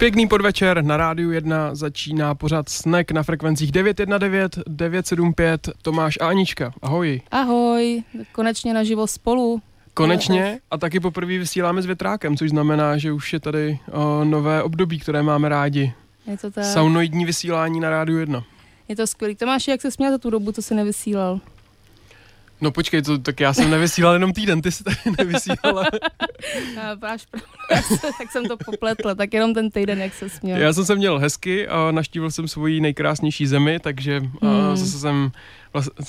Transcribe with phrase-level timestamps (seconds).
[0.00, 6.72] Pěkný podvečer, na rádiu 1 začíná pořád Snack na frekvencích 919, 975, Tomáš a Anička.
[6.82, 7.20] Ahoj.
[7.30, 9.60] Ahoj, konečně naživo spolu.
[9.94, 14.62] Konečně a taky poprvé vysíláme s větrákem, což znamená, že už je tady o, nové
[14.62, 15.92] období, které máme rádi.
[16.26, 16.64] Je to tak.
[16.64, 18.44] Saunoidní vysílání na rádiu 1.
[18.88, 19.34] Je to skvělý.
[19.36, 21.40] Tomáš, jak se směl za tu dobu, co jsi nevysílal?
[22.60, 25.84] No počkej, to, tak já jsem nevysílal jenom týden, ty jsi tady nevysílala.
[27.02, 27.26] Máš
[28.18, 30.58] tak jsem to popletla, tak jenom ten týden, jak se směl.
[30.58, 34.76] Já jsem se měl hezky a naštívil jsem svoji nejkrásnější zemi, takže hmm.
[34.76, 35.30] zase jsem
[35.72, 36.04] Vlastně,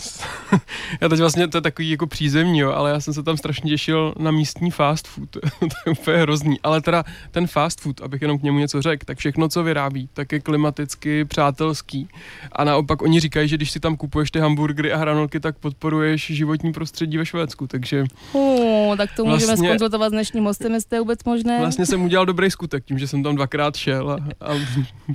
[1.02, 3.70] já teď vlastně, to je takový jako přízemní, jo, ale já jsem se tam strašně
[3.70, 5.40] těšil na místní fast food, to
[5.86, 9.18] je úplně hrozný, ale teda ten fast food, abych jenom k němu něco řekl, tak
[9.18, 12.09] všechno, co vyrábí, tak je klimaticky přátelský
[12.52, 16.25] a naopak oni říkají, že když si tam kupuješ ty hamburgery a hranolky, tak podporuješ
[16.25, 18.06] životní prostředí ve Švédsku, takže...
[18.31, 21.59] Oh, tak to můžeme vlastně, skonzultovat s dnešním hostem, jestli je vůbec možné.
[21.59, 24.53] Vlastně jsem udělal dobrý skutek tím, že jsem tam dvakrát šel a, a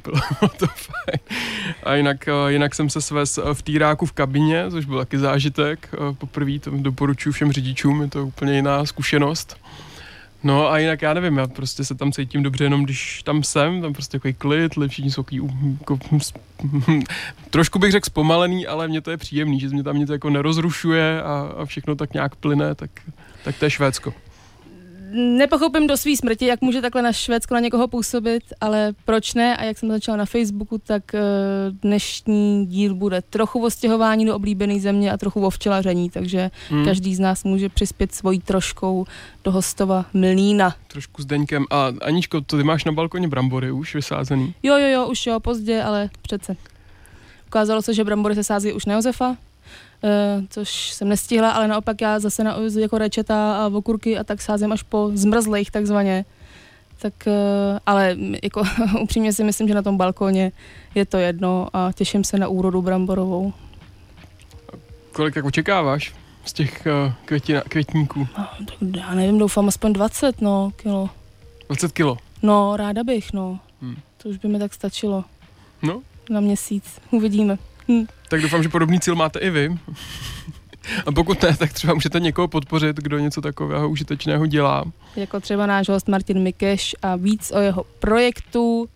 [0.04, 1.38] bylo to fajn.
[1.82, 5.94] A jinak, jinak jsem se svez v týráku v kabině kabině, což byl taky zážitek.
[6.18, 9.56] Poprvé to doporučuji všem řidičům, je to úplně jiná zkušenost.
[10.44, 13.82] No a jinak já nevím, já prostě se tam cítím dobře jenom když tam jsem,
[13.82, 15.24] tam prostě takový klid, všichni jsou
[15.80, 15.98] jako,
[17.50, 21.22] trošku bych řekl zpomalený, ale mně to je příjemný, že mě tam něco jako nerozrušuje
[21.22, 22.90] a, a všechno tak nějak plyne, tak,
[23.44, 24.25] tak to je Švédsko
[25.16, 29.56] nepochopím do své smrti, jak může takhle na Švédsko na někoho působit, ale proč ne?
[29.56, 31.20] A jak jsem začala na Facebooku, tak eh,
[31.70, 36.84] dnešní díl bude trochu o stěhování do oblíbené země a trochu o včelaření, takže hmm.
[36.84, 39.06] každý z nás může přispět svojí troškou
[39.44, 40.74] do hostova Mlína.
[40.88, 41.64] Trošku s Deňkem.
[41.70, 44.54] A Aničko, to ty máš na balkoně brambory už vysázený?
[44.62, 46.56] Jo, jo, jo, už jo, pozdě, ale přece.
[47.46, 49.36] Ukázalo se, že brambory se sází už na Josefa,
[50.48, 54.72] což jsem nestihla, ale naopak já zase na, jako rečeta a okurky a tak sázím
[54.72, 56.24] až po zmrzlých takzvaně.
[56.98, 57.32] Tak, uh,
[57.86, 58.62] ale jako
[59.02, 60.52] upřímně si myslím, že na tom balkoně
[60.94, 63.52] je to jedno a těším se na úrodu bramborovou.
[65.12, 66.14] Kolik jak očekáváš
[66.44, 68.28] z těch uh, květina, květníků?
[68.38, 68.46] No,
[68.96, 71.10] já nevím, doufám aspoň 20 no, kilo.
[71.68, 72.18] 20 kilo?
[72.42, 73.58] No, ráda bych, no.
[73.82, 73.96] Hmm.
[74.22, 75.24] To už by mi tak stačilo.
[75.82, 76.02] No?
[76.30, 77.58] Na měsíc, uvidíme.
[77.88, 78.06] Hm.
[78.28, 79.78] Tak doufám, že podobný cíl máte i vy.
[81.06, 84.84] A pokud ne, tak třeba můžete někoho podpořit, kdo něco takového užitečného dělá.
[85.16, 88.88] Jako třeba náš host Martin Mikeš a víc o jeho projektu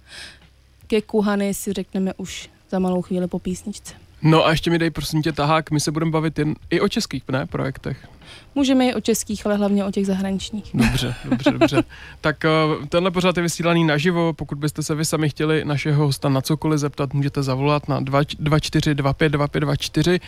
[0.87, 3.95] ke Kuhany si řekneme už za malou chvíli po písničce.
[4.23, 6.89] No a ještě mi dej prosím tě tahák, my se budeme bavit jen i o
[6.89, 8.09] českých ne, projektech.
[8.55, 10.71] Můžeme i o českých, ale hlavně o těch zahraničních.
[10.75, 11.83] Dobře, dobře, dobře.
[12.21, 12.51] Tak uh,
[12.87, 16.81] tenhle pořád je vysílaný naživo, pokud byste se vy sami chtěli našeho hosta na cokoliv
[16.81, 20.21] zeptat, můžete zavolat na 24252524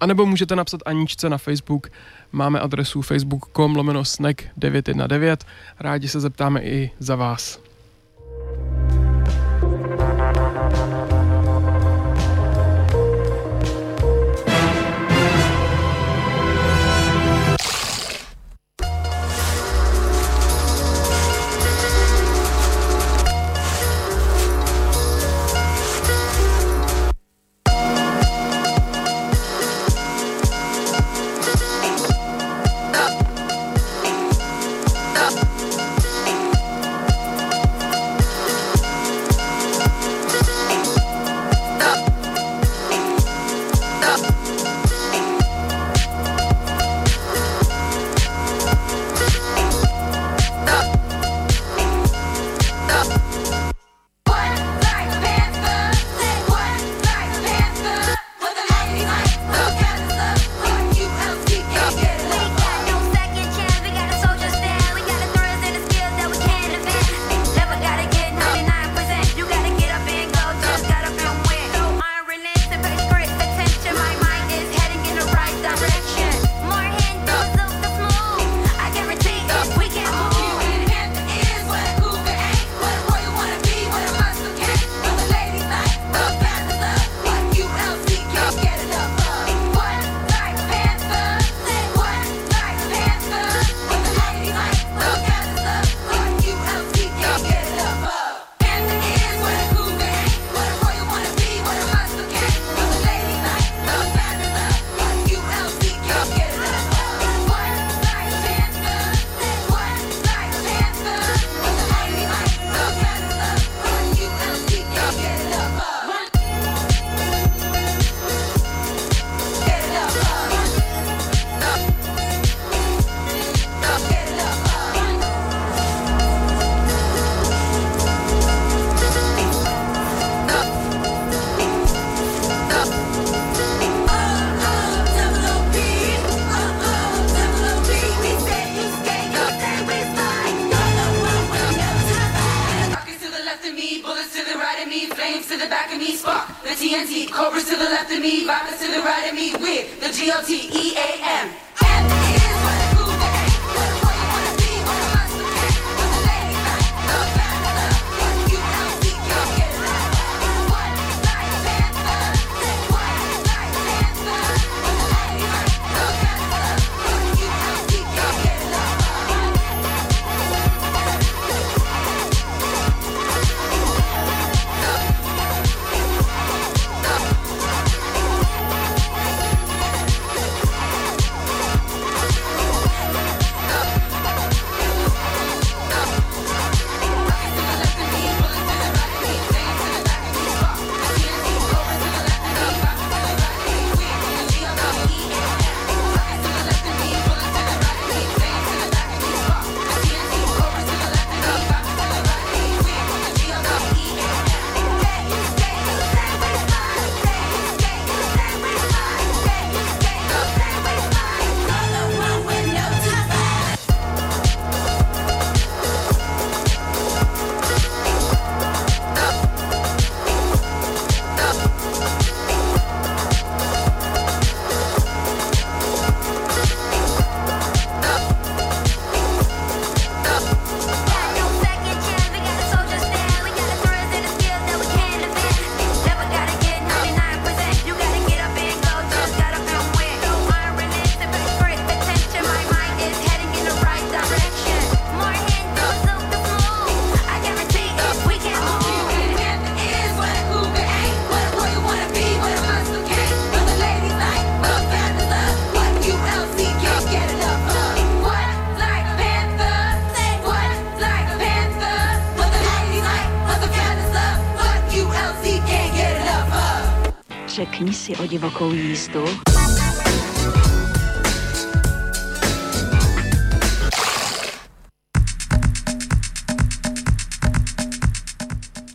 [0.00, 1.86] a nebo můžete napsat Aničce na Facebook.
[2.32, 5.46] Máme adresu facebook.com lomeno snack 919.
[5.80, 7.67] Rádi se zeptáme i za vás.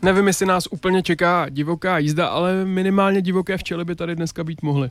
[0.03, 4.61] Nevím, jestli nás úplně čeká divoká jízda, ale minimálně divoké včely by tady dneska být
[4.61, 4.89] mohly.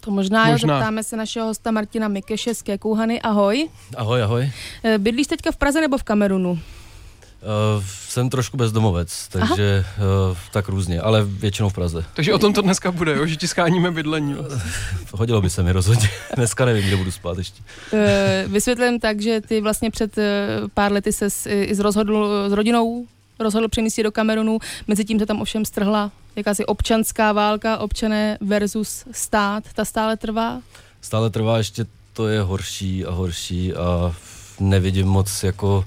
[0.00, 0.74] To možná, možná.
[0.74, 3.20] Zeptáme se našeho hosta Martina Mikeše z Kekouhany.
[3.20, 3.68] Ahoj.
[3.96, 4.50] Ahoj, ahoj.
[4.84, 6.50] Eh, Bydlíš teďka v Praze nebo v Kamerunu?
[6.50, 9.84] Uh, jsem trošku bezdomovec, takže
[10.30, 12.04] uh, tak různě, ale většinou v Praze.
[12.14, 13.26] Takže o tom to dneska bude, jo?
[13.26, 14.36] že ti scháníme bydlení.
[15.12, 16.08] Hodilo by se mi rozhodně.
[16.36, 17.62] Dneska nevím, kde budu spát ještě.
[17.92, 23.06] Eh, Vysvětlím tak, že ty vlastně před eh, pár lety se i rozhodl, s rodinou
[23.40, 24.58] rozhodl přemístit do Kamerunu.
[24.86, 29.64] Mezitím se tam ovšem strhla jakási občanská válka, občané versus stát.
[29.74, 30.60] Ta stále trvá?
[31.00, 34.14] Stále trvá ještě, to je horší a horší a
[34.60, 35.84] nevidím moc jako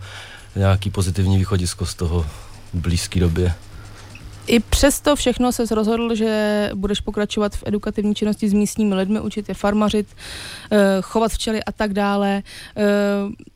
[0.55, 2.25] nějaký pozitivní východisko z toho
[2.73, 3.53] v blízké době.
[4.47, 9.49] I přesto všechno se rozhodl, že budeš pokračovat v edukativní činnosti s místními lidmi, učit
[9.49, 10.07] je farmařit,
[10.71, 12.43] eh, chovat včely a tak dále.
[12.77, 12.83] Eh,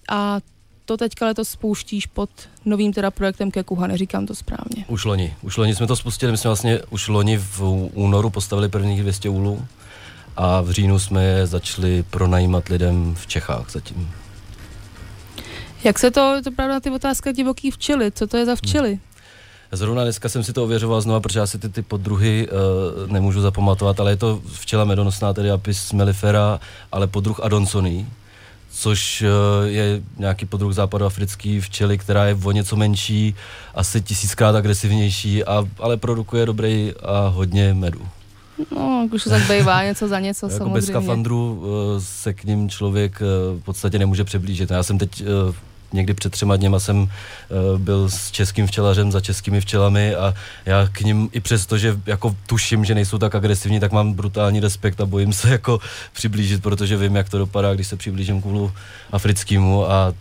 [0.09, 0.39] A
[0.85, 2.29] to teďka letos spouštíš pod
[2.65, 4.85] novým teda projektem Kekuha, neříkám to správně.
[4.87, 5.35] Už loni.
[5.41, 7.61] Už loni jsme to spustili, my jsme vlastně už loni v
[7.93, 9.67] únoru postavili prvních 200 úlů
[10.37, 14.11] a v říjnu jsme je začali pronajímat lidem v Čechách zatím.
[15.83, 18.99] Jak se to, to pravda, ty otázka divoký včely, co to je za včely?
[19.71, 23.41] Zrovna dneska jsem si to ověřoval znova, protože já si ty, ty poddruhy uh, nemůžu
[23.41, 26.59] zapamatovat, ale je to včela medonosná, tedy Apis mellifera,
[26.91, 28.07] ale poddruh Adonsoný,
[28.75, 33.35] což uh, je nějaký poddruh západoafrický včely, která je o něco menší,
[33.75, 38.01] asi tisíckrát agresivnější, a, ale produkuje dobrý a hodně medu.
[38.75, 41.67] No, už se tak bývá něco za něco jako bez skafandru uh,
[41.99, 44.71] se k ním člověk uh, v podstatě nemůže přiblížit.
[44.71, 45.23] Já jsem teď
[45.93, 47.09] někdy před třema dněma jsem uh,
[47.79, 50.33] byl s českým včelařem za českými včelami a
[50.65, 54.59] já k ním i přesto, že jako tuším, že nejsou tak agresivní, tak mám brutální
[54.59, 55.79] respekt a bojím se jako
[56.13, 58.45] přiblížit, protože vím, jak to dopadá, když se přiblížím k
[59.11, 60.13] africkému a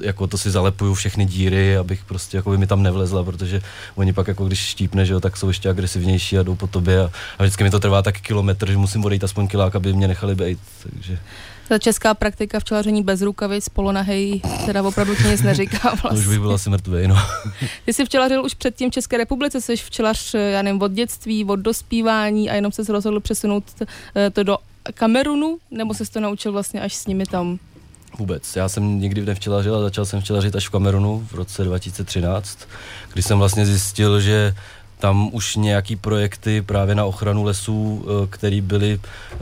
[0.00, 3.62] jako to si zalepuju všechny díry, abych prostě jako by mi tam nevlezla, protože
[3.94, 7.00] oni pak jako když štípne, že jo, tak jsou ještě agresivnější a jdou po tobě
[7.00, 10.08] a, a vždycky mi to trvá tak kilometr, že musím odejít aspoň kilák, aby mě
[10.08, 11.18] nechali být, takže
[11.68, 16.28] Ta česká praktika včelaření bez rukavic, polonahej, teda opravdu ti nic neříká to už vlastně.
[16.28, 17.16] bych byl asi mrtvý, no.
[17.84, 21.56] Ty jsi včelařil už předtím v České republice, jsi včelař, já nevím, od dětství, od
[21.56, 23.64] dospívání a jenom se rozhodl přesunout
[24.16, 24.56] eh, to do
[24.94, 27.58] Kamerunu, nebo jsi to naučil vlastně až s nimi tam?
[28.18, 28.56] Vůbec.
[28.56, 32.58] Já jsem nikdy nevčelařil a začal jsem včelařit až v Kamerunu v roce 2013,
[33.12, 34.54] kdy jsem vlastně zjistil, že
[34.98, 39.38] tam už nějaký projekty právě na ochranu lesů, eh, který byly eh,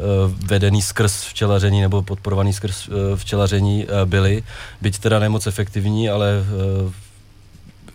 [0.46, 4.42] vedený skrz včelaření nebo podporovaný skrz eh, včelaření, byly.
[4.80, 6.44] Byť teda nemoc efektivní, ale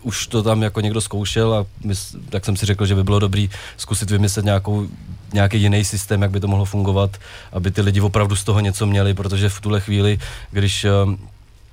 [0.02, 3.18] už to tam jako někdo zkoušel a mys, tak jsem si řekl, že by bylo
[3.18, 4.88] dobrý zkusit vymyslet nějakou,
[5.32, 7.16] nějaký jiný systém, jak by to mohlo fungovat,
[7.52, 10.18] aby ty lidi opravdu z toho něco měli, protože v tuhle chvíli,
[10.50, 11.14] když uh,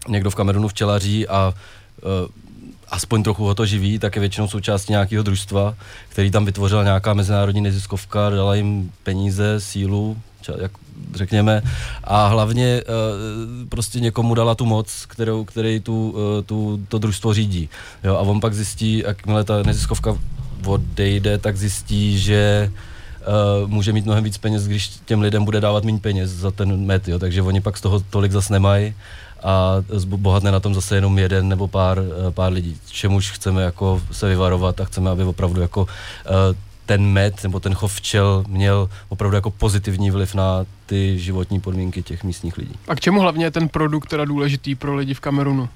[0.08, 1.54] někdo v Kamerunu včelaří a
[2.04, 2.30] uh,
[2.92, 5.76] aspoň trochu ho to živí, tak je většinou součástí nějakého družstva,
[6.10, 10.72] který tam vytvořila nějaká mezinárodní neziskovka, dala jim peníze, sílu, ča, jak
[11.14, 11.62] řekněme,
[12.04, 17.34] a hlavně uh, prostě někomu dala tu moc, kterou, který tu, uh, tu, to družstvo
[17.34, 17.70] řídí.
[18.04, 20.18] Jo, a on pak zjistí, jakmile ta neziskovka
[20.66, 22.72] odejde, tak zjistí, že
[23.64, 26.86] uh, může mít mnohem víc peněz, když těm lidem bude dávat méně peněz za ten
[26.86, 28.94] met, jo, takže oni pak z toho tolik zas nemají
[29.44, 34.02] a bohatne na tom zase jenom jeden nebo pár, eh, pár lidí, čemuž chceme jako
[34.12, 35.88] se vyvarovat a chceme, aby opravdu jako
[36.26, 36.56] eh,
[36.86, 42.04] ten med nebo ten chov včel měl opravdu jako pozitivní vliv na ty životní podmínky
[42.04, 42.76] těch místních lidí.
[42.88, 45.62] A k čemu hlavně je ten produkt teda důležitý pro lidi v Kamerunu?
[45.62, 45.70] Uh,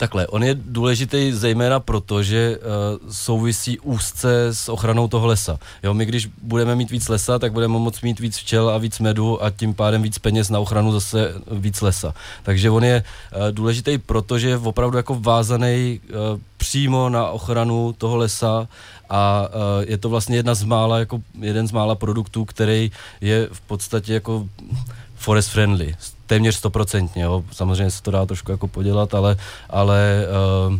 [0.00, 2.64] takhle, on je důležitý zejména proto, že uh,
[3.12, 5.58] souvisí úzce s ochranou toho lesa.
[5.82, 8.98] Jo, my když budeme mít víc lesa, tak budeme moct mít víc včel a víc
[8.98, 12.14] medu a tím pádem víc peněz na ochranu zase víc lesa.
[12.42, 17.92] Takže on je uh, důležitý proto, že je opravdu jako vázaný uh, přímo na ochranu
[17.98, 18.68] toho lesa
[19.10, 22.90] a uh, je to vlastně jedna z mála, jako jeden z mála produktů, který
[23.20, 24.48] je v podstatě jako
[25.20, 25.94] forest friendly,
[26.26, 29.36] téměř stoprocentně, samozřejmě se to dá trošku jako podělat, ale,
[29.70, 30.26] ale
[30.68, 30.76] uh,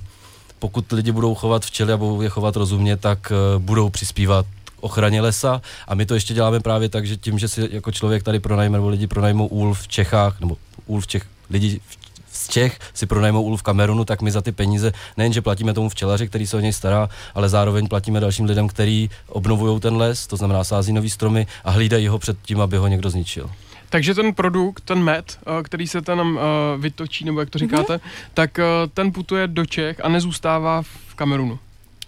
[0.59, 4.47] pokud lidi budou chovat včely a budou je chovat rozumně, tak uh, budou přispívat
[4.81, 5.63] ochraně lesa.
[5.89, 8.79] A my to ještě děláme právě tak, že tím, že si jako člověk tady pronajme,
[8.79, 10.57] nebo lidi pronajmou úl v Čechách, nebo
[10.87, 12.01] úl v Čech, lidi v
[12.33, 15.89] z Čech si pronajmou úl v Kamerunu, tak my za ty peníze nejenže platíme tomu
[15.89, 20.27] včelaři, který se o něj stará, ale zároveň platíme dalším lidem, který obnovují ten les,
[20.27, 23.51] to znamená sází nový stromy a hlídají ho před tím, aby ho někdo zničil.
[23.91, 26.41] Takže ten produkt, ten med, eh, který se tam uh,
[26.83, 28.31] vytočí, nebo jak to říkáte, mm-hmm.
[28.35, 31.59] tak uh, ten putuje do Čech a nezůstává v Kamerunu.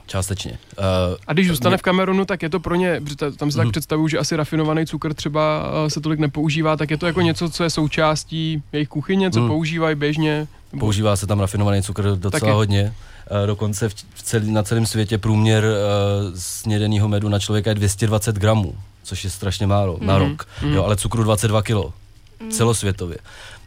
[0.07, 0.59] Částečně.
[0.79, 0.85] Uh,
[1.27, 3.71] A když zůstane v Kamerunu, tak je to pro ně, protože tam se tak Mhm.
[3.73, 7.51] představuju, že asi rafinovaný cukr třeba uh, se tolik nepoužívá, tak je to jako něco,
[7.51, 9.49] co je součástí jejich kuchyně, co Mhm.
[9.49, 10.47] používají běžně.
[10.73, 12.51] nebo- Používá se tam rafinovaný cukr docela Taky.
[12.51, 12.95] Hodně.
[13.45, 17.75] Eh, Dokonce v v celý, na celém světě průměr uh, snědeného medu na člověka je
[17.75, 20.07] 220 gramů, což je strašně málo mm-hmm.
[20.07, 20.29] na Mhm.
[20.31, 20.47] rok.
[20.63, 20.73] Mm-hmm.
[20.75, 21.93] Jo, ale cukru 22 kilo
[22.51, 23.19] celosvětově.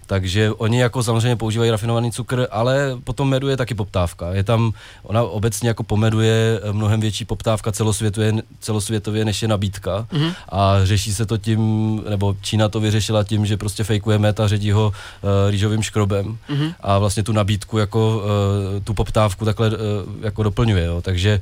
[0.07, 4.33] Takže oni jako samozřejmě používají rafinovaný cukr, ale potom medu je taky poptávka.
[4.33, 4.71] Je tam,
[5.03, 10.07] ona obecně jako po medu je eh, mnohem větší poptávka celosvětově, celosvětově než je nabídka.
[10.11, 10.31] Mhm.
[10.49, 14.47] A řeší se to tím, nebo Čína to vyřešila tím, že prostě fejkuje med a
[14.47, 16.73] ředí ho uh, rýžovým škrobem Mhm.
[16.81, 19.75] a vlastně tu nabídku jako uh, tu poptávku takhle uh,
[20.21, 21.01] jako doplňuje, jo.
[21.01, 21.39] takže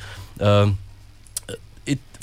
[0.65, 0.73] uh,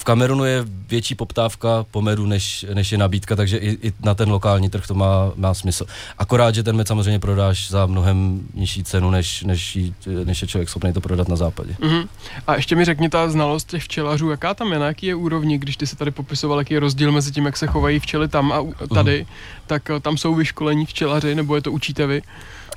[0.00, 4.14] v Kamerunu je větší poptávka po medu, než, než je nabídka, takže i, i na
[4.14, 5.86] ten lokální trh to má, má smysl.
[6.18, 9.78] Akorát, že ten med samozřejmě prodáš za mnohem nižší cenu, než, než,
[10.24, 11.76] než je člověk schopný to prodat na západě.
[11.80, 12.08] Mhm.
[12.46, 15.58] A ještě mi řekni ta znalost těch včelařů, jaká tam je, na jaký je úrovni,
[15.58, 18.52] když ty se tady popisoval, jaký je rozdíl mezi tím, jak se chovají včely tam
[18.52, 19.26] a u- tady,
[19.66, 22.22] tak eh, tam jsou vyškolení včelaři, nebo je to učíte vy?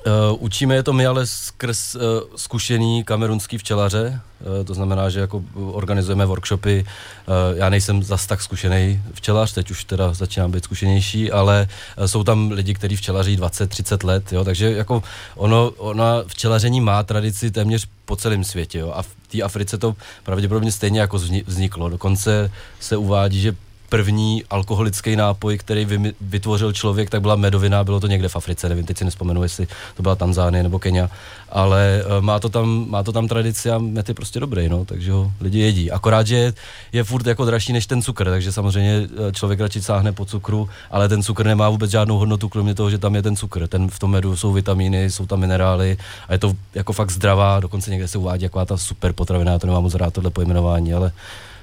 [0.05, 2.01] Uh, učíme je to my ale skrz uh,
[2.35, 6.85] zkušený kamerunský včelaře, uh, to znamená, že jako organizujeme workshopy.
[7.27, 11.67] Uh, já nejsem zas tak zkušený včelař, teď už teda začínám být zkušenější, ale
[11.97, 15.03] uh, jsou tam lidi, kteří včelaří 20-30 let, jo, takže jako
[15.35, 19.95] ono, ona včelaření má tradici téměř po celém světě, jo, a v té Africe to
[20.23, 21.89] pravděpodobně stejně jako vzni- vzniklo.
[21.89, 23.55] Dokonce se uvádí, že
[23.93, 25.87] první alkoholický nápoj, který
[26.21, 29.67] vytvořil člověk, tak byla medovina, bylo to někde v Africe, nevím, teď si nespomenu, jestli
[29.95, 31.09] to byla Tanzánie nebo Kenia,
[31.49, 34.85] ale eh, má to tam, má to tam tradici a med je prostě dobrý, no,
[34.85, 35.91] takže ho lidi jedí.
[35.91, 36.53] Akorát, že je,
[36.91, 40.69] je furt jako dražší než ten cukr, takže samozřejmě eh, člověk radši sáhne po cukru,
[40.91, 43.67] ale ten cukr nemá vůbec žádnou hodnotu, kromě toho, že tam je ten cukr.
[43.67, 45.97] Ten v tom medu jsou vitamíny, jsou tam minerály
[46.27, 49.59] a je to jako fakt zdravá, dokonce někde se uvádí jako ta super potravina, já
[49.59, 51.11] to nemám moc rád tohle pojmenování, ale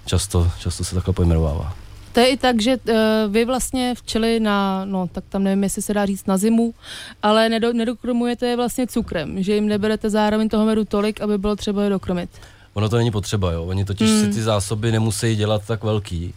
[0.06, 1.89] často, často se takhle pojmenovává.
[2.12, 2.94] To je i tak, že uh,
[3.28, 6.74] vy vlastně včely na, no tak tam nevím, jestli se dá říct na zimu,
[7.22, 11.56] ale nedo, nedokrmujete je vlastně cukrem, že jim neberete zároveň toho medu tolik, aby bylo
[11.56, 12.30] třeba je dokrmit.
[12.74, 13.64] Ono to není potřeba, jo.
[13.64, 14.20] Oni totiž Mm.
[14.20, 16.34] si ty zásoby nemusí dělat tak velký,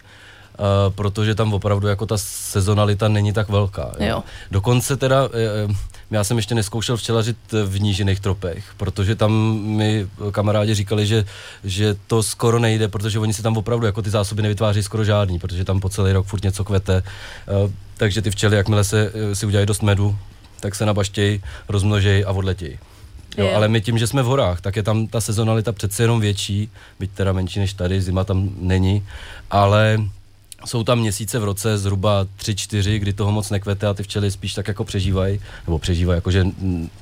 [0.59, 3.91] uh, protože tam opravdu jako ta sezonalita není tak velká.
[3.99, 4.07] Jo.
[4.07, 4.23] Jo.
[4.51, 5.31] Dokonce teda, uh,
[6.11, 11.25] já jsem ještě neskoušel včelařit v nížiných tropech, protože tam mi kamarádi říkali, že,
[11.63, 15.39] že to skoro nejde, protože oni si tam opravdu jako ty zásoby nevytváří skoro žádný,
[15.39, 17.03] protože tam po celý rok furt něco kvete.
[17.63, 20.15] Uh, takže ty včely, jakmile se, eh, si udělají dost medu,
[20.59, 22.79] tak se nabaštějí, rozmnožejí a odletějí.
[23.37, 23.51] Jo.
[23.55, 26.69] ale my tím, že jsme v horách, tak je tam ta sezonalita přece jenom větší,
[26.99, 29.05] byť teda menší než tady, zima tam není,
[29.51, 29.97] ale
[30.65, 34.31] jsou tam měsíce v roce, zhruba tři, čtyři, kdy toho moc nekvete a ty včely
[34.31, 36.47] spíš tak jako přežívají, nebo přežívají, jakože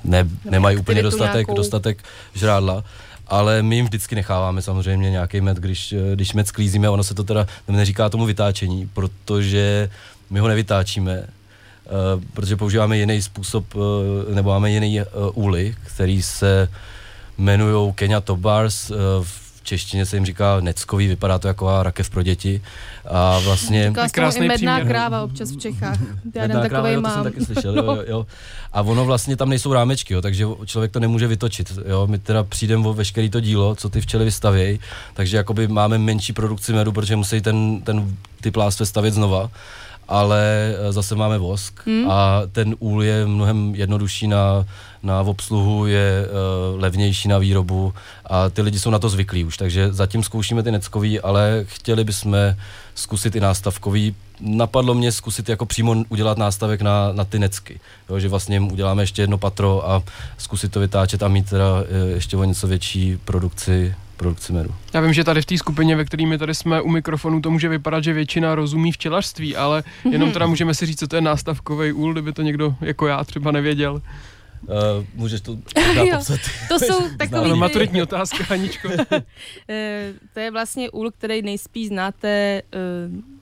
[0.04, 1.56] ne, nemají úplně dostatek, nějakou.
[1.56, 2.04] dostatek
[2.34, 2.84] žrádla.
[3.28, 7.14] Ale my jim vždycky necháváme samozřejmě nějaký med, když, eh, když med sklízíme, ono se
[7.14, 9.90] to teda neříká tomu vytáčení, protože
[10.30, 11.30] my ho nevytáčíme, eh,
[12.34, 16.70] protože používáme jiný způsob, eh, nebo máme jiný eh, úly, který se
[17.38, 18.92] jmenují Kenya Top Bars,
[19.62, 22.62] v češtině se jim říká neckový, vypadá to jako rakev pro děti.
[23.06, 23.94] A vlastně...
[24.06, 24.88] Říká se i medná příměr.
[24.88, 26.00] kráva občas v Čechách.
[26.36, 27.24] Já Medná kráva, takový jo, to jsem mám.
[27.24, 28.28] taky slyšel, jo, jo.
[28.74, 31.80] A ono vlastně tam nejsou rámečky, jo, takže člověk to nemůže vytočit.
[31.88, 32.08] Jo.
[32.08, 34.80] My teda přijdeme o veškeré to dílo, co ty včely vystavějí,
[35.14, 39.50] takže jakoby máme menší produkci medu, protože musí ten, ten, ty plástve stavět znova
[40.08, 42.12] ale eh, zase máme vosk hmm.
[42.12, 44.66] a ten úl je mnohem jednodušší na,
[45.04, 47.94] na obsluhu, je uh, levnější na výrobu
[48.26, 52.04] a ty lidi jsou na to zvyklí už, takže zatím zkoušíme ty neckový, ale chtěli
[52.04, 52.38] bychom
[52.96, 54.16] zkusit i nástavkový.
[54.40, 57.80] Napadlo mě zkusit jako přímo udělat nástavek na, na ty necky,
[58.10, 60.04] jo, že vlastně jim uděláme ještě jedno patro a
[60.38, 64.76] zkusit to vytáčet a mít teda eh, ještě o něco větší produkci, produkci medu.
[64.94, 67.70] Já vím, že tady v té skupině, ve kterými tady jsme u mikrofonu, to může
[67.70, 71.92] vypadat, že většina rozumí včelařství, ale jenom teda můžeme si říct, co to je nástavkový
[71.92, 74.02] úl, kdyby to někdo jako já třeba nevěděl.
[74.68, 75.52] Uh, můžeš to
[75.96, 76.16] Jo.
[76.16, 76.40] popsat?
[76.68, 78.90] To jsou takový Ano, ty- maturitní otázka, Haničko.
[79.70, 82.62] Eh, to je vlastně úl, který nejspíš znáte, eh,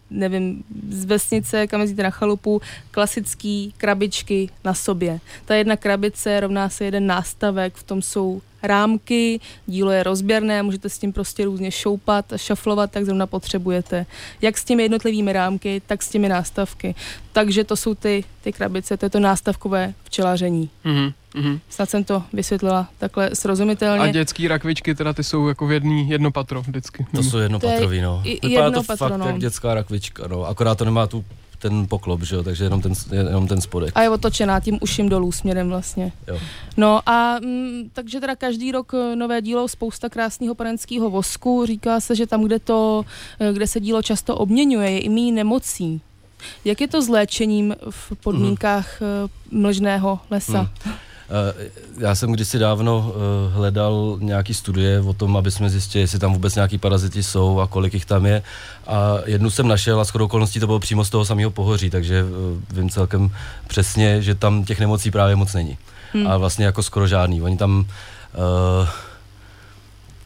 [0.09, 5.19] nevím, z vesnice, kam jezdíte na chalupu, klasický krabičky na sobě.
[5.45, 10.89] Ta jedna krabice rovná se jeden nástavek, v tom jsou rámky, dílo je rozběrné, můžete
[10.89, 14.05] s tím prostě různě šoupat a šaflovat, tak zrovna potřebujete.
[14.41, 16.95] Jak s těmi jednotlivými rámky, tak s těmi nástavky.
[17.31, 20.69] Takže to jsou ty, ty krabice, to je to nástavkové včelaření.
[20.83, 21.59] Mhm, mhm.
[21.69, 24.03] Snad jsem to vysvětlila takhle srozumitelně.
[24.03, 27.05] A dětský rakvičky, teda ty jsou jako v jedný, jedno patro vždycky.
[27.15, 28.23] To jsou jednopatrový, no.
[28.25, 29.27] Vypadá jedno to patro, fakt no.
[29.27, 30.45] jak dětská rakvička, no.
[30.45, 31.25] Akorát to nemá tu
[31.59, 33.91] ten poklop, že jo, takže jenom ten, jenom ten spodek.
[33.95, 36.11] A je otočená tím uším dolů směrem vlastně.
[36.27, 36.39] Jo.
[36.77, 41.65] No a mm, takže teda každý rok eh, nové dílo, spousta krásného panenského vosku.
[41.65, 43.05] Říká se, že tam, kde, to,
[43.39, 46.01] eh, kde se dílo často obměňuje, je i méně nemocí.
[46.65, 49.61] Jak je to s léčením v podmínkách mm.
[49.61, 50.59] mlžného lesa?
[50.83, 50.93] Hmm.
[51.29, 56.19] Eh, Já jsem kdysi dávno eh, hledal nějaký studie o tom, aby jsme zjistili, jestli
[56.19, 58.43] tam vůbec nějaký parazity jsou a kolik jich tam je.
[58.87, 62.25] A jednu jsem našel a shodou okolností to bylo přímo z toho samého pohoří, takže
[62.25, 63.31] eh, vím celkem
[63.67, 65.77] přesně, že tam těch nemocí právě moc není.
[66.13, 66.27] Hmm.
[66.27, 67.41] A vlastně jako skoro žádný.
[67.41, 68.87] Oni tam uh,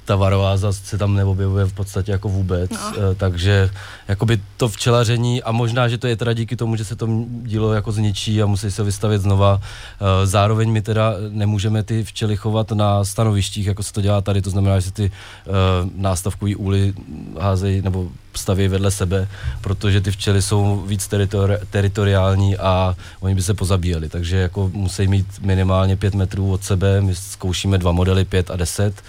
[0.05, 3.15] ta varováza se tam neobjevuje v podstatě jako vůbec, no.
[3.17, 3.69] takže
[4.07, 7.07] jakoby to včelaření a možná, že to je teda díky tomu, že se to
[7.41, 9.61] dílo jako zničí a musí se vystavět znova.
[9.61, 14.41] Eh, Zároveň my teda nemůžeme ty včely chovat na stanovištích, jako se to dělá tady,
[14.41, 16.93] to znamená, že ty uh, nástavkový úly
[17.39, 19.27] házejí nebo staví vedle sebe,
[19.61, 25.07] protože ty včely jsou víc teritori- teritoriální a oni by se pozabíjeli, takže jako musí
[25.07, 29.01] mít minimálně 5 metrů od sebe, my zkoušíme dva modely, 5 a 10,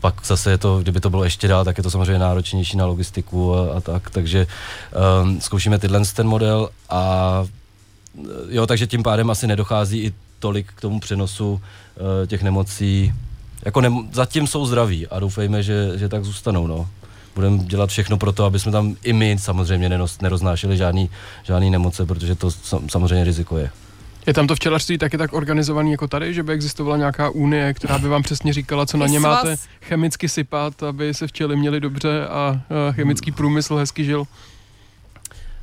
[0.00, 2.86] pak zase je to, kdyby to bylo ještě dál, tak je to samozřejmě náročnější na
[2.86, 4.46] logistiku a, a tak, takže
[5.22, 7.44] um, zkoušíme tyhle ten model a
[8.48, 11.60] jo, takže tím pádem asi nedochází i tolik k tomu přenosu uh,
[12.26, 13.12] těch nemocí.
[13.64, 16.88] Jako ne, zatím jsou zdraví a doufejme, že, že tak zůstanou, no.
[17.34, 19.90] Budeme dělat všechno pro to, aby jsme tam i my samozřejmě
[20.22, 21.10] neroznášeli žádný,
[21.42, 23.70] žádný nemoce, protože to sam, samozřejmě riziko je.
[24.30, 27.98] Je tam to včelařství taky tak organizovaný jako tady, že by existovala nějaká unie, která
[27.98, 32.26] by vám přesně říkala, co na ně máte chemicky sypat, aby se včely měli dobře
[32.26, 32.60] a
[32.92, 34.24] chemický průmysl hezky žil.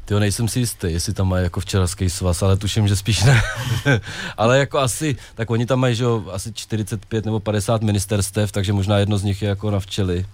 [0.05, 3.41] Ty nejsem si jistý, jestli tam mají jako včelařský svaz, ale tuším, že spíš ne.
[4.37, 8.73] ale jako asi, tak oni tam mají, že jo, asi 45 nebo 50 ministerstev, takže
[8.73, 10.25] možná jedno z nich je jako na včely.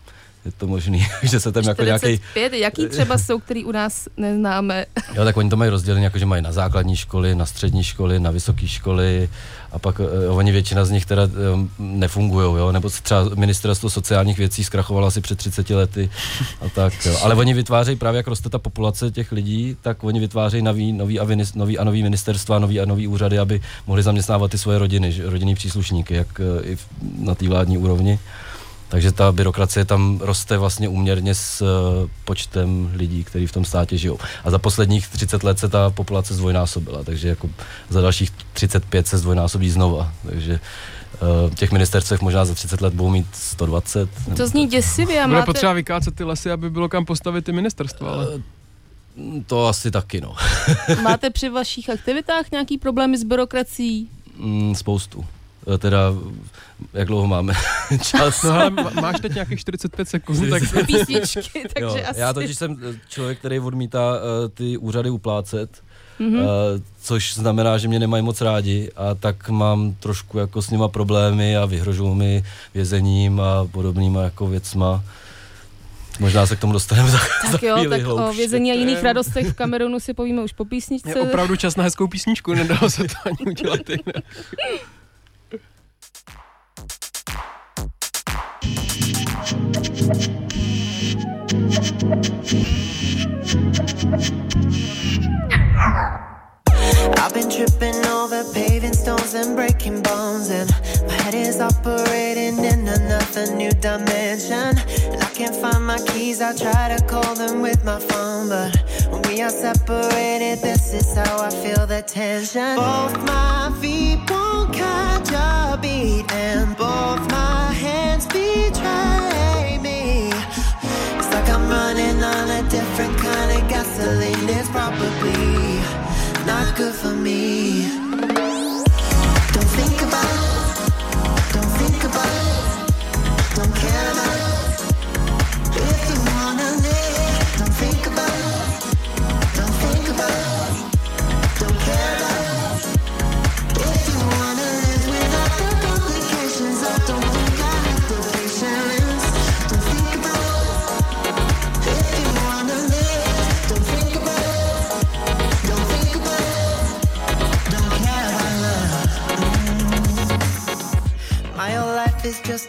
[0.46, 4.08] Je to možný, že se tam jako nějaký 45, jaký třeba jsou, který u nás
[4.18, 4.86] neznáme?
[5.16, 8.20] Jo, tak oni to mají rozdělené, jako že mají na základní školy, na střední školy,
[8.20, 9.30] na vysoké školy
[9.72, 14.38] a pak uh, oni většina z nich teda um, nefungují, jo, nebo třeba ministerstvo sociálních
[14.38, 16.10] věcí zkrachovalo asi před 30 lety
[16.62, 17.18] a tak, jo.
[17.24, 21.20] Ale oni vytvářejí právě, jak roste ta populace těch lidí, tak oni vytvářejí nový, nový,
[21.20, 24.78] a, vinis, nový a nový ministerstva, nový a nový úřady, aby mohli zaměstnávat ty svoje
[24.78, 26.78] rodiny, rodinný příslušníky, jak uh, i
[27.20, 28.20] na té vládní úrovni.
[28.94, 33.98] Takže ta byrokracie tam roste vlastně úměrně s eh, počtem lidí, kteří v tom státě
[33.98, 34.20] žijou.
[34.44, 37.50] A za posledních 30 let se ta populace zdvojnásobila, takže jako
[37.90, 40.14] za dalších 35 se zdvojnásobí znova.
[40.26, 40.60] Takže
[41.14, 44.10] eh, těch ministerstvech možná za 30 let budou mít 120.
[44.26, 47.46] nebo To zní děsivě a Bude máte, potřeba vykácet ty lesy, aby bylo kam postavit
[47.46, 48.28] ty ministerstva, ale
[49.48, 50.36] To asi taky, no.
[51.04, 54.10] máte při vašich aktivitách nějaký problémy s byrokracií?
[54.38, 55.26] Mm, spoustu.
[55.74, 56.00] Eh, teda
[56.94, 57.54] jak dlouho máme
[58.02, 58.44] čas.
[58.44, 62.20] No ale má- máš teď nějakých 45 sekund, tak Písničky, takže jo, asi...
[62.20, 65.70] Já totiž jsem eh, člověk, který odmítá uh, ty úřady uplácet,
[66.20, 66.30] Mhm.
[66.30, 66.42] mm-hmm.
[66.42, 66.48] uh,
[67.02, 71.58] což znamená, že mě nemají moc rádi a tak mám trošku jako s nima problémy
[71.58, 75.04] a vyhrožují mi vězením a podobnýma jako věcma.
[76.20, 78.38] Možná se k tomu dostaneme za, za Tak jo, chvíli tak o hloubš.
[78.38, 81.10] vězení a jiných radostech v Kamerunu si povíme už po písničce.
[81.10, 84.24] je opravdu čas na hezkou písničku, nedalo se to ani udělat jinak.
[90.04, 90.12] I've
[97.34, 100.70] been tripping over paving stones and breaking bones, and
[101.08, 104.78] my head is operating in another new dimension.
[105.14, 108.76] And I can't find my keys, I try to call them with my phone, but
[109.10, 112.76] when we are separated, this is how I feel the tension.
[112.76, 113.93] Both my feet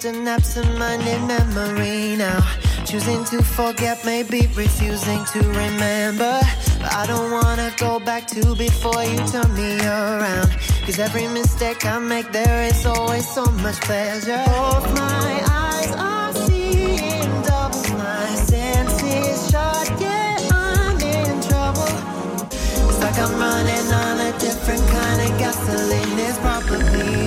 [0.04, 2.40] an absent-minded memory now.
[2.84, 6.40] Choosing to forget, maybe refusing to remember.
[6.80, 10.50] But I don't wanna go back to before you turn me around.
[10.84, 14.42] Cause every mistake I make, there is always so much pleasure.
[14.46, 17.82] Both my eyes are seeing double.
[17.96, 21.92] My senses shut, yeah, I'm in trouble.
[22.88, 26.18] It's like I'm running on a different kind of gasoline.
[26.18, 27.23] It's probably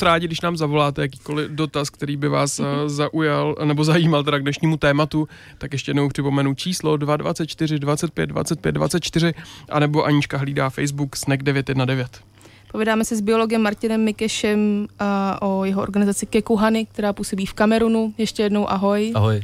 [0.00, 4.38] moc rádi, když nám zavoláte jakýkoliv dotaz, který by vás eh, zaujal nebo zajímal teda
[4.38, 9.34] k dnešnímu tématu, tak ještě jednou připomenu číslo 224 25 25 24
[9.68, 12.12] anebo Anička hlídá Facebook Snack 919.
[12.72, 18.14] Povídáme si s biologem Martinem Mikešem a o jeho organizaci Kekuhany, která působí v Kamerunu.
[18.18, 19.12] Ještě jednou ahoj.
[19.14, 19.42] Ahoj.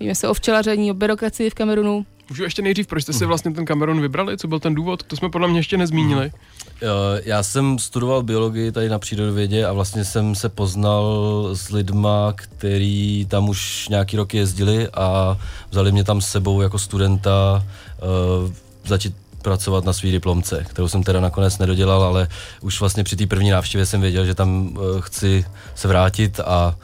[0.00, 2.06] Víme se o včelaření, o byrokracii v Kamerunu.
[2.28, 4.38] Můžu ještě nejdřív, proč jste si vlastně ten Cameron vybrali?
[4.38, 5.02] Co byl ten důvod?
[5.02, 6.30] To jsme podle mě ještě nezmínili.
[6.82, 12.32] Jo, Já jsem studoval biologii tady na přírodovědě a vlastně jsem se poznal s lidma,
[12.36, 15.38] který tam už nějaký roky jezdili a
[15.70, 17.64] vzali mě tam s sebou jako studenta
[18.44, 18.52] uh,
[18.86, 22.28] začít pracovat na svý diplomce, kterou jsem teda nakonec nedodělal, ale
[22.60, 26.76] už vlastně při té první návštěvě jsem věděl, že tam uh, chci se vrátit a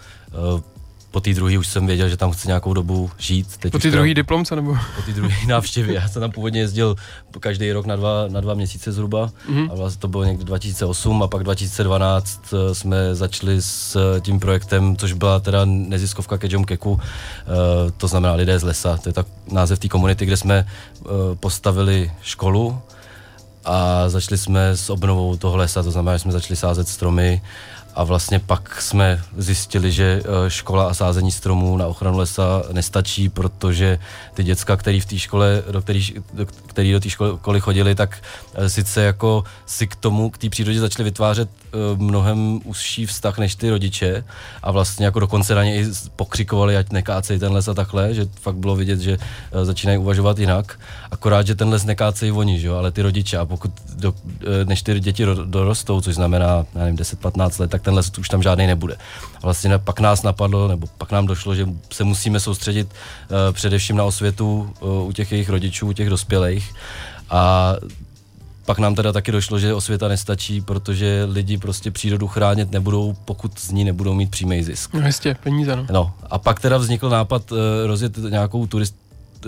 [1.15, 3.57] po té druhé už jsem věděl, že tam chci nějakou dobu žít.
[3.57, 4.77] Teď Po teda- druhý diplomce nebo?
[4.97, 5.95] po té druhé návštěvě.
[5.95, 6.97] Já jsem tam původně jezdil
[7.41, 9.31] každý rok na dva, na dva měsíce zhruba.
[9.51, 9.73] Mm-hmm.
[9.73, 14.41] A vlastně to bylo někdy 2008 a pak 2012 eh, jsme začali s eh, tím
[14.41, 18.97] projektem, což byla teda neziskovka Kejom Keku, eh, to znamená lidé z lesa.
[18.97, 20.67] To je tak název té komunity, kde jsme
[21.41, 22.79] postavili školu
[23.65, 27.43] a začali jsme s obnovou toho lesa, to znamená, že jsme začali sázet stromy
[27.95, 33.29] a vlastně pak jsme zjistili, že eh, škola a sázení stromů na ochranu lesa nestačí,
[33.29, 33.99] protože
[34.35, 38.19] ty děcka, který v té škole, do který, do, který do té školy chodili, tak
[38.55, 41.51] eh, sice jako si k tomu, k té přírodě začali vytvářet
[41.97, 44.25] mnohem užší vztah než ty rodiče
[44.63, 48.27] a vlastně jako dokonce na ně i pokřikovali, ať nekácej ten les a takhle, že
[48.41, 49.19] fakt bylo vidět, že
[49.53, 50.81] eh, začínají uvažovat jinak.
[51.11, 54.65] Akorát, že ten les nekácejí oni, že jo, ale ty rodiče a pokud do, eh,
[54.65, 58.29] než ty děti ro- dorostou, což znamená, já nevím, 10-15 let, tak ten les už
[58.29, 58.95] tam žádný nebude.
[59.37, 63.97] A vlastně pak nás napadlo, nebo pak nám došlo, že se musíme soustředit uh, především
[63.97, 66.75] na osvětu uh, u těch jejich rodičů, u těch dospělých.
[67.31, 67.75] A
[68.67, 73.59] pak nám teda taky došlo, že osvěta nestačí, protože lidi prostě přírodu chránit nebudou, pokud
[73.59, 74.95] z ní nebudou mít přímý zisk.
[74.95, 75.87] No jistě, peníze, no.
[75.93, 78.97] No a pak teda vznikl nápad uh, rozjet nějakou turist,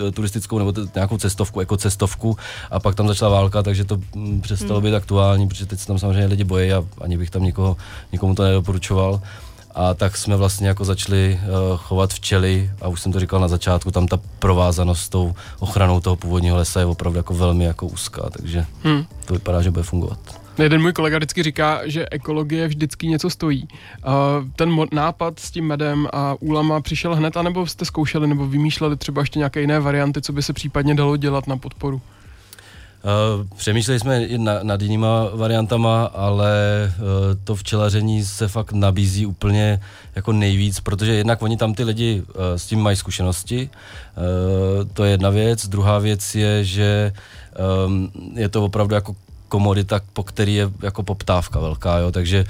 [0.07, 2.37] eh, turistickou nebo t- nějakou cestovku, ekocestovku
[2.71, 5.99] a pak tam začala válka, takže to mm, přestalo být aktuální, protože teď se tam
[5.99, 7.77] samozřejmě lidi bojí a ani bych tam nikoho,
[8.11, 9.21] nikomu to nedoporučoval.
[9.79, 11.39] A tak jsme vlastně jako začali
[11.71, 15.33] uh, chovat včely a už jsem to říkal na začátku, tam ta provázanost s tou
[15.59, 19.05] ochranou toho původního lesa je opravdu jako velmi jako úzká, takže Hmm.
[19.25, 20.19] to vypadá, že bude fungovat.
[20.57, 23.67] Jeden můj kolega vždycky říká, že ekologie vždycky něco stojí.
[24.07, 24.13] Uh,
[24.55, 28.97] ten mo- nápad s tím medem a úlama přišel hned, anebo jste zkoušeli nebo vymýšleli
[28.97, 32.01] třeba ještě nějaké jiné varianty, co by se případně dalo dělat na podporu?
[33.07, 36.51] Uh, přemýšleli jsme na, nad jinýma variantama, ale
[36.99, 37.05] uh,
[37.43, 39.79] to včelaření se fakt nabízí úplně
[40.15, 43.69] jako nejvíc, protože jednak oni tam ty lidi uh, s tím mají zkušenosti,
[44.93, 45.67] to je jedna věc.
[45.67, 47.13] Druhá věc je, že
[47.85, 49.15] um, je to opravdu jako
[49.47, 52.45] komodita, po který je jako poptávka velká, jo, takže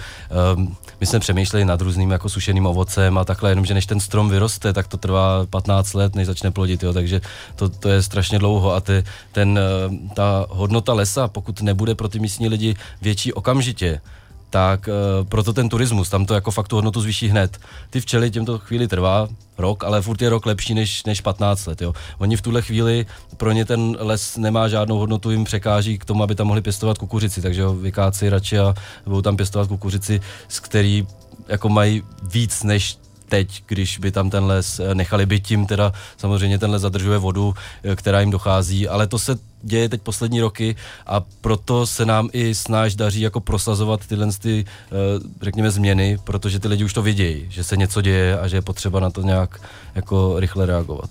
[0.55, 4.29] um, my jsme přemýšleli nad různým jako sušeným ovocem a takhle, jenomže než ten strom
[4.29, 7.21] vyroste, tak to trvá 15 let, než začne plodit, jo, takže
[7.55, 12.09] to, to je strašně dlouho a ty, ten, eh, ta hodnota lesa, pokud nebude pro
[12.09, 14.01] ty místní lidi větší okamžitě,
[14.49, 17.57] tak uh, proto ten turismus, tam to jako fakt tu hodnotu zvýší hned.
[17.89, 21.65] Ty včely, těm to chvíli trvá, rok, ale furt je rok lepší než, než 15
[21.65, 21.81] let.
[21.81, 21.93] Jo.
[22.17, 23.05] Oni v tuhle chvíli,
[23.37, 26.97] pro ně ten les nemá žádnou hodnotu, jim překáží k tomu, aby tam mohli pěstovat
[26.97, 28.73] kukuřici, takže ho vykácí radši a
[29.05, 31.07] budou tam pěstovat kukuřici, z který
[31.47, 32.97] jako mají víc než
[33.29, 37.17] teď, když by tam ten les eh, nechali být tím, teda samozřejmě ten les zadržuje
[37.17, 40.75] vodu, eh, která jim dochází, ale to se děje teď poslední roky
[41.07, 44.93] a proto se nám i snáš daří jako prosazovat tyhle ty, eh,
[45.41, 48.61] řekněme, změny, protože ty lidi už to vidějí, že se něco děje a že je
[48.61, 49.61] potřeba na to nějak
[49.95, 51.09] jako rychle reagovat.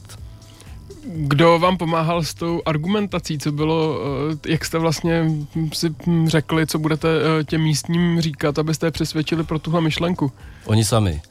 [1.08, 3.98] Kdo vám pomáhal s tou argumentací, co bylo,
[4.46, 5.30] jak jste vlastně
[5.72, 7.08] si hm, řekli, co budete
[7.46, 10.32] těm místním říkat, abyste je přesvědčili pro tuhle myšlenku?
[10.64, 11.22] Oni sami.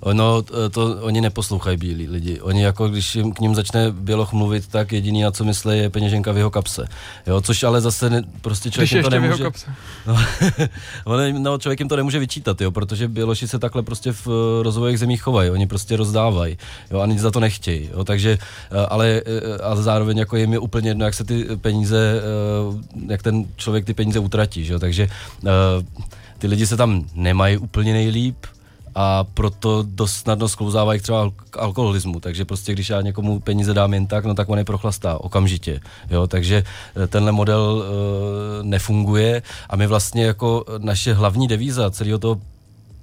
[0.00, 2.40] Ono, to, to, oni neposlouchají bílí lidi.
[2.40, 5.90] Oni jako, když jim, k ním začne běloch mluvit, tak jediný, na co myslí, je
[5.90, 6.86] peněženka v jeho kapse.
[7.26, 9.42] Jo, což ale zase ne, prostě člověk Když jim to ještě v jeho nemůže...
[9.44, 9.66] kapse.
[10.06, 14.62] No, no, člověk jim to nemůže vyčítat, jo, protože běloši se takhle prostě v eh,
[14.62, 16.58] rozvojových zemích chovají, oni prostě rozdávají,
[16.90, 18.38] jo, a nic za to nechtějí, jo, takže,
[18.70, 23.08] eh, ale, eh, ale zároveň jako jim je úplně jedno, jak se ty peníze, eh,
[23.08, 25.08] jak ten člověk ty peníze utratí, že jo, takže
[25.46, 25.48] eh,
[26.38, 28.36] ty lidi se tam nemají úplně nejlíp,
[29.00, 33.94] a proto dost snadno sklouzávají třeba k alkoholismu, takže prostě když já někomu peníze dám
[33.94, 35.80] jen tak, no tak on je prochlastá okamžitě,
[36.10, 36.64] jo, takže
[36.96, 39.42] eh, tenhle model e, nefunguje.
[39.70, 42.40] A my vlastně jako naše hlavní devíza celého toho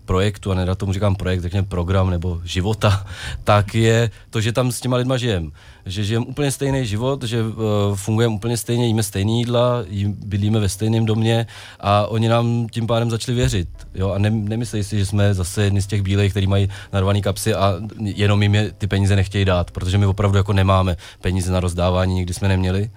[0.06, 3.06] projektu, a nerad tomu říkám projekt, řekněme program nebo života,
[3.44, 5.52] tak je to, že tam s těma lidma žijem.
[5.86, 7.54] Že žijeme úplně stejný život, že uh,
[7.96, 11.48] fungujeme úplně stejně, jíme stejné jídla, jí, bydlíme ve stejném domě
[11.80, 13.70] a oni nám tím pádem začali věřit.
[13.96, 14.12] Jo?
[14.12, 17.54] A ne, nemyslej si, že jsme zase jedni z těch bílejch, který mají narvaný kapsy
[17.54, 21.60] a jenom jim je ty peníze nechtějí dát, protože my opravdu jako nemáme peníze na
[21.60, 22.89] rozdávání, nikdy jsme neměli.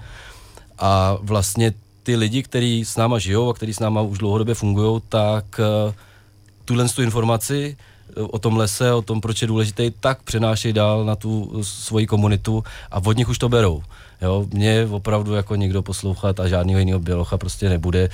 [0.78, 5.02] A vlastně ty lidi, kteří s náma žijou a kteří s náma už dlouhodobě fungují,
[5.08, 5.94] tak uh,
[6.68, 11.04] tuhle tu informaci eh, o tom lese, o tom, proč je důležitý, tak přenášejí dál
[11.04, 13.82] na tu eh, svoji komunitu a od nich už to berou.
[14.22, 18.08] Jo, mě opravdu jako nikdo poslouchat a žádného jiného bělocha prostě nebude.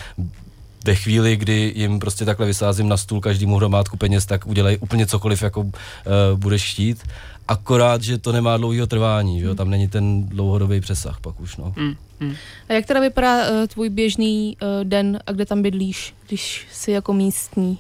[0.85, 5.07] Ve chvíli, kdy jim prostě takhle vysázím na stůl každému hromádku peněz, tak udělají úplně
[5.07, 5.73] cokoliv, jako uh,
[6.37, 6.99] budeš chtít.
[7.49, 9.55] Akorát, že to nemá dlouhého trvání, že jo?
[9.55, 11.57] tam není ten dlouhodobý přesah pak už.
[11.57, 11.73] No.
[11.77, 12.35] Mm, mm.
[12.69, 16.91] A jak teda vypadá uh, tvůj běžný uh, den a kde tam bydlíš, když jsi
[16.91, 17.79] jako místní?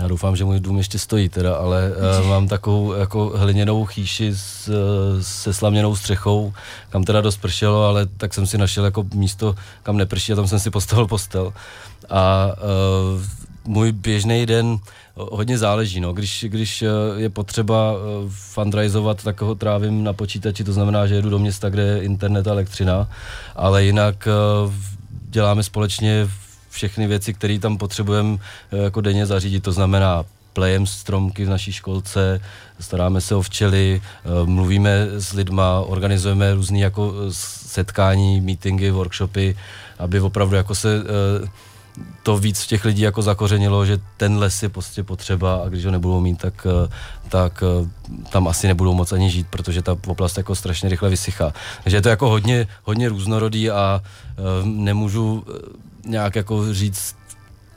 [0.00, 4.32] Já doufám, že můj dům ještě stojí teda, ale uh, mám takovou jako hliněnou chýši
[4.36, 4.74] s, uh,
[5.20, 6.52] se slaměnou střechou,
[6.90, 10.48] kam teda dost pršelo, ale tak jsem si našel jako místo, kam neprší a tam
[10.48, 11.52] jsem si postavil postel.
[12.10, 12.46] A
[13.14, 13.22] uh,
[13.66, 14.78] můj běžný den
[15.16, 16.12] hodně záleží, no.
[16.12, 21.14] Když, když eh, je potřeba eh, fundraizovat, tak ho trávím na počítači, to znamená, že
[21.14, 23.08] jedu do města, kde je internet a elektřina,
[23.56, 24.72] ale jinak eh,
[25.30, 26.28] děláme společně
[26.74, 28.38] všechny věci, které tam potřebujeme
[28.72, 32.40] jako denně zařídit, to znamená plejem stromky v naší školce,
[32.80, 34.02] staráme se o včely,
[34.44, 37.14] mluvíme s lidma, organizujeme různé jako
[37.66, 39.56] setkání, meetingy, workshopy,
[39.98, 41.02] aby opravdu jako se
[42.22, 45.84] to víc v těch lidí jako zakořenilo, že ten les je prostě potřeba a když
[45.84, 46.88] ho nebudou mít, tak, eh,
[47.28, 47.88] tak eh,
[48.30, 51.52] tam asi nebudou moc ani žít, protože ta oblast jako strašně rychle vysychá.
[51.82, 54.02] Takže je to jako hodně, hodně různorodý a
[54.64, 55.44] nemůžu
[56.06, 57.16] nějak jako říct,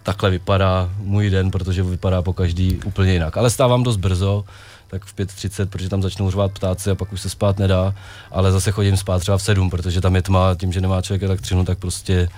[0.04, 3.38] takhle vypadá můj den, protože vypadá po každý úplně jinak.
[3.38, 4.46] Ale stávám dost brzo,
[4.88, 7.96] tak v 5.30, protože tam začnou řvát ptáci a pak už se spát nedá,
[8.32, 11.24] ale zase chodím spát třeba v 7, protože tam je tma, tím, že nemá člověk
[11.24, 12.30] elektřinu, tak prostě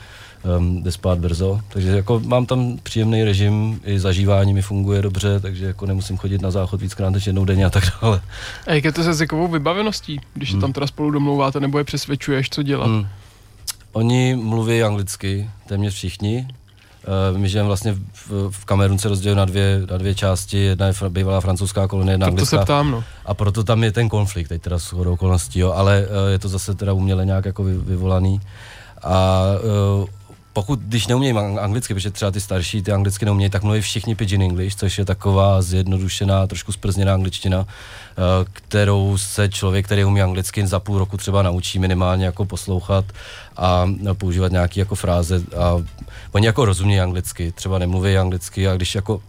[0.57, 1.61] um, jde spát brzo.
[1.69, 6.41] Takže jako mám tam příjemný režim, i zažívání mi funguje dobře, takže jako nemusím chodit
[6.41, 8.21] na záchod víckrát než jednou denně a tak dále.
[8.67, 11.83] A jak je to se jazykovou vybaveností, když se tam teda spolu domlouváte, nebo je
[11.83, 12.87] přesvědčuješ, co dělat?
[12.87, 13.07] Hmm.
[13.93, 16.47] Oni mluví anglicky, téměř všichni.
[17.31, 20.93] Uh, my žijeme vlastně v, v Kamerunce rozdělili na dvě, na dvě části, jedna je
[21.09, 22.57] bývalá francouzská kolonie, jedna To, to anglická.
[22.57, 23.03] se ptám, no.
[23.25, 26.39] A proto tam je ten konflikt, teď teda s shodou okolností, jo, ale uh, je
[26.39, 28.41] to zase teda uměle nějak jako vy, vyvolaný.
[29.03, 29.43] A
[30.01, 30.09] uh,
[30.59, 34.15] pokud, když neumějí ang- anglicky, protože třeba ty starší ty anglicky neumějí, tak mluví všichni
[34.15, 40.21] pidgin English, což je taková zjednodušená, trošku zprzněná angličtina, eh, kterou se člověk, který umí
[40.21, 43.05] anglicky, za půl roku třeba naučí minimálně jako poslouchat
[43.57, 45.41] a používat nějaké jako fráze.
[45.57, 45.79] A
[46.31, 49.21] oni jako rozumí anglicky, třeba nemluví anglicky a když jako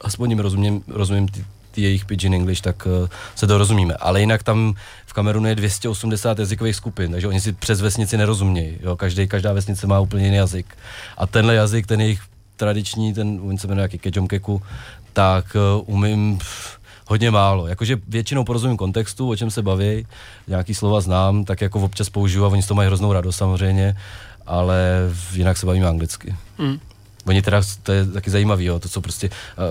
[0.00, 1.44] aspoň jim rozumím, rozumím ty,
[1.76, 3.94] ty jejich pidgin English, tak uh, se dorozumíme.
[3.94, 4.74] Ale jinak tam
[5.06, 8.78] v Kamerunu je 280 jazykových skupin, takže oni si přes vesnici nerozumějí.
[8.80, 8.96] Jo?
[8.96, 10.66] Každý, každá vesnice má úplně jiný jazyk.
[11.16, 12.20] A tenhle jazyk, ten jejich
[12.56, 14.62] tradiční, ten, on se jmenuje jaký kejomkeku,
[15.12, 17.66] tak uh, umím pff, hodně málo.
[17.66, 20.06] Jakože většinou porozumím kontextu, o čem se baví,
[20.48, 23.96] nějaký slova znám, tak jako občas použiju a oni z toho mají hroznou radost samozřejmě,
[24.46, 26.36] ale jinak se bavíme anglicky.
[26.58, 26.80] Hmm.
[27.26, 29.30] Oni teda, to je taky zajímavý, jo, to jsou prostě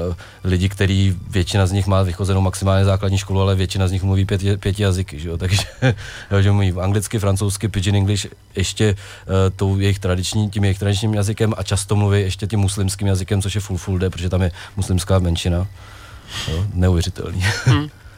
[0.09, 4.03] uh, lidi, který většina z nich má vychozenou maximálně základní školu, ale většina z nich
[4.03, 5.63] mluví pět, pěti jazyky, že jo, takže
[6.31, 11.13] jo, že mluví anglicky, francouzsky, pidgin English, ještě uh, tou jejich tradiční, tím jejich tradičním
[11.13, 14.51] jazykem a často mluví ještě tím muslimským jazykem, což je full day, protože tam je
[14.75, 15.67] muslimská menšina.
[16.47, 17.43] Jo, neuvěřitelný.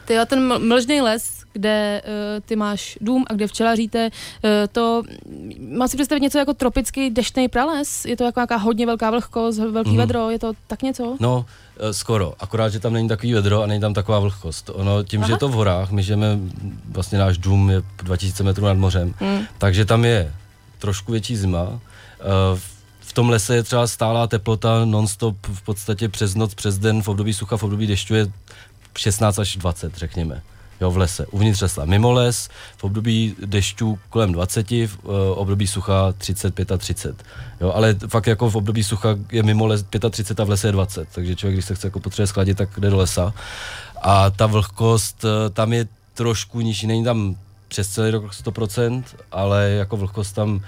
[0.04, 2.10] Ty jo, ten ml- mlžný les, kde uh,
[2.46, 5.02] ty máš dům a kde včelaříte, uh, to
[5.70, 8.04] má si představit něco jako tropický deštný prales?
[8.04, 9.98] Je to jako nějaká hodně velká vlhkost, velký Mhm.
[9.98, 11.16] vedro, je to tak něco?
[11.20, 11.46] No,
[11.80, 12.34] eh, skoro.
[12.40, 14.70] Akorát, že tam není takový vedro a není tam taková vlhkost.
[14.74, 15.26] Ono, tím, Aha.
[15.26, 16.38] že je to v horách, my žijeme,
[16.88, 19.40] vlastně náš dům je 2000 metrů nad mořem, Mm.
[19.58, 20.32] takže tam je
[20.78, 21.80] trošku větší zima.
[22.20, 22.60] Eh,
[23.00, 27.08] V tom lese je třeba stálá teplota non-stop v podstatě přes noc, přes den, v
[27.08, 28.26] období sucha, v období dešťu je
[28.98, 30.42] 16 až 20, řekněme.
[30.80, 31.84] Jo, v lese, uvnitř lesa.
[31.84, 37.26] Mimo les, v období dešťů kolem 20, v uh, období sucha 30, 35.
[37.60, 40.72] Jo, ale fakt jako v období sucha je mimo les 35 a v lese je
[40.72, 43.34] 20, takže člověk, když se chce jako potřebuje skladit, tak jde do lesa.
[44.02, 47.36] A ta vlhkost eh, tam je trošku nižší, není tam
[47.68, 50.60] přes celý rok 100%, ale jako vlhkost tam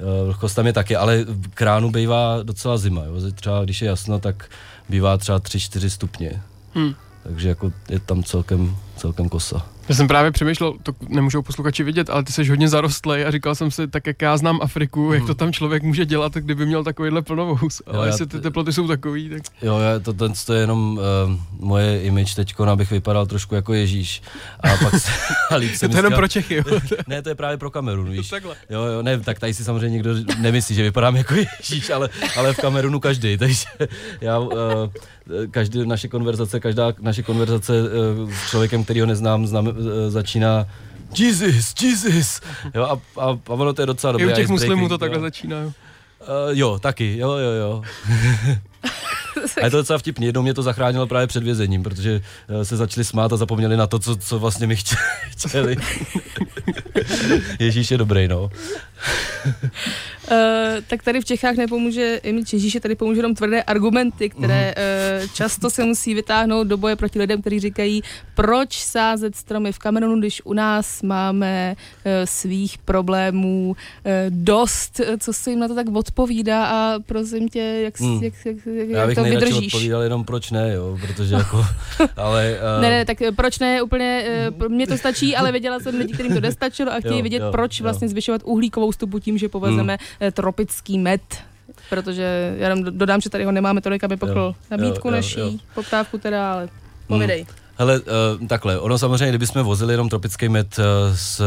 [0.00, 3.14] eh, vlhkost tam je taky, ale v kránu bývá docela zima, jo.
[3.34, 4.50] Třeba když je jasno, tak
[4.88, 6.42] bývá třeba 3-4 stupně.
[6.74, 6.94] Hmm.
[7.22, 9.66] Takže jako je tam celkem, celkem kosa.
[9.88, 13.54] Já jsem právě přemýšlel, to nemůžou posluchači vidět, ale ty jsi hodně zarostlej a říkal
[13.54, 16.84] jsem si, tak jak já znám Afriku, jak to tam člověk může dělat, kdyby měl
[16.84, 17.82] takovýhle plnovous.
[17.86, 18.00] Ale Hmm.
[18.00, 19.42] Jo, jestli ty teploty jsou takový, tak...
[19.62, 23.74] Jo, já, to, to, to je jenom uh, moje image teďko, abych vypadal trošku jako
[23.74, 24.22] Ježíš.
[24.60, 25.10] A pak se,
[25.50, 26.62] a líp se Je mi to jenom říká- pro Čechy, jo.
[27.06, 28.28] Ne, to je právě pro Kamerun, víš.
[28.28, 28.54] takhle.
[28.70, 32.52] Jo, jo, ne, tak tady si samozřejmě nikdo nemyslí, že vypadám jako Ježíš, ale, ale
[32.52, 33.64] v Kamerunu každý, takže
[34.20, 34.50] já, uh,
[35.50, 39.74] každý naše konverzace, každá naše konverzace uh, s člověkem, který ho neznám, znám, uh,
[40.08, 40.66] začíná
[41.18, 42.40] Jesus, Jesus.
[42.74, 44.26] Jo, a, a, a ono to je docela dobré.
[44.26, 45.66] I u těch muslimů to takhle začíná, jo.
[45.66, 45.74] Uh,
[46.50, 47.82] jo, taky, jo, jo, jo.
[49.62, 50.26] A je to docela vtipný.
[50.26, 53.86] Jednou mě to zachránilo právě před vězením, protože eh, se začali smát a zapomněli na
[53.86, 54.96] to, co, co vlastně mi chtě-
[55.46, 55.76] chtěli.
[57.58, 58.50] Ježíš je dobrý, no.
[59.46, 60.36] Uh,
[60.86, 64.74] tak tady v Čechách nepomůže image Ježíše, tady pomůže jenom tvrdé argumenty, které
[65.22, 68.02] uh, často se musí vytáhnout do boje proti lidem, kteří říkají,
[68.34, 73.76] proč sázet stromy v Kamerunu, když u nás máme uh, svých problémů uh,
[74.28, 78.22] dost, co se jim na to tak odpovídá a prosím tě, jak, hmm.
[78.22, 79.74] jak, jak, jak, Já bych to vydržíš.
[79.74, 81.66] odpovídal jenom proč ne, jo, protože jako,
[82.16, 82.58] ale...
[82.76, 84.24] Uh, Ne, ne, tak proč ne, úplně,
[84.58, 87.42] pro mě to stačí, ale věděla jsem lidi, kterým to nestačilo a chtějí Jo, vědět,
[87.42, 87.84] jo, proč jo.
[87.84, 91.22] vlastně zvyšovat uhlíkovou stopu tím, že povezeme eh, tropický med.
[91.90, 95.40] Protože já dodám, že tady ho nemáme tolik, aby pokryl Jo, nabídku jo, jo, naší,
[95.40, 95.52] jo.
[95.74, 96.68] poptávku teda, ale
[97.06, 97.46] povidej.
[97.78, 100.84] Hele, uh, takhle, ono samozřejmě, kdybychom vozili jenom tropický med uh,
[101.16, 101.40] z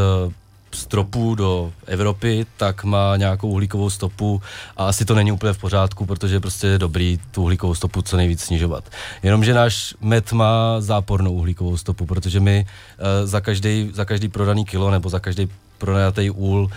[0.74, 4.42] z tropů do Evropy, tak má nějakou uhlíkovou stopu
[4.78, 8.18] a asi to není úplně v pořádku, protože prostě je dobrý tu uhlíkovou stopu co
[8.18, 8.90] nejvíc snižovat.
[9.24, 14.66] Jenomže náš med má zápornou uhlíkovou stopu, protože my uh, za, každý, za každý prodaný
[14.66, 16.70] kilo nebo za každý pronajatý úl uh,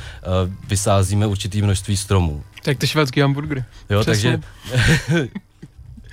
[0.68, 2.42] vysázíme určitý množství stromů.
[2.62, 3.64] Tak ty švédský hamburgery.
[3.90, 4.40] Jo, Přesně.
[5.09, 5.28] takže...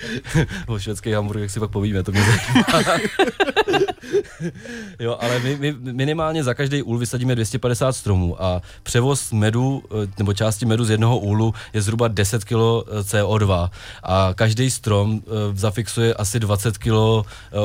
[0.68, 3.00] o švédských hamburgerech si pak povíme, to mě zajímá.
[5.00, 10.08] jo, ale my, my minimálně za každý úl vysadíme 250 stromů a převoz medu, eh,
[10.18, 12.54] nebo části medu z jednoho úlu je zhruba 10 kg
[13.02, 13.70] CO2
[14.04, 16.94] a každý strom eh, zafixuje asi 20 kg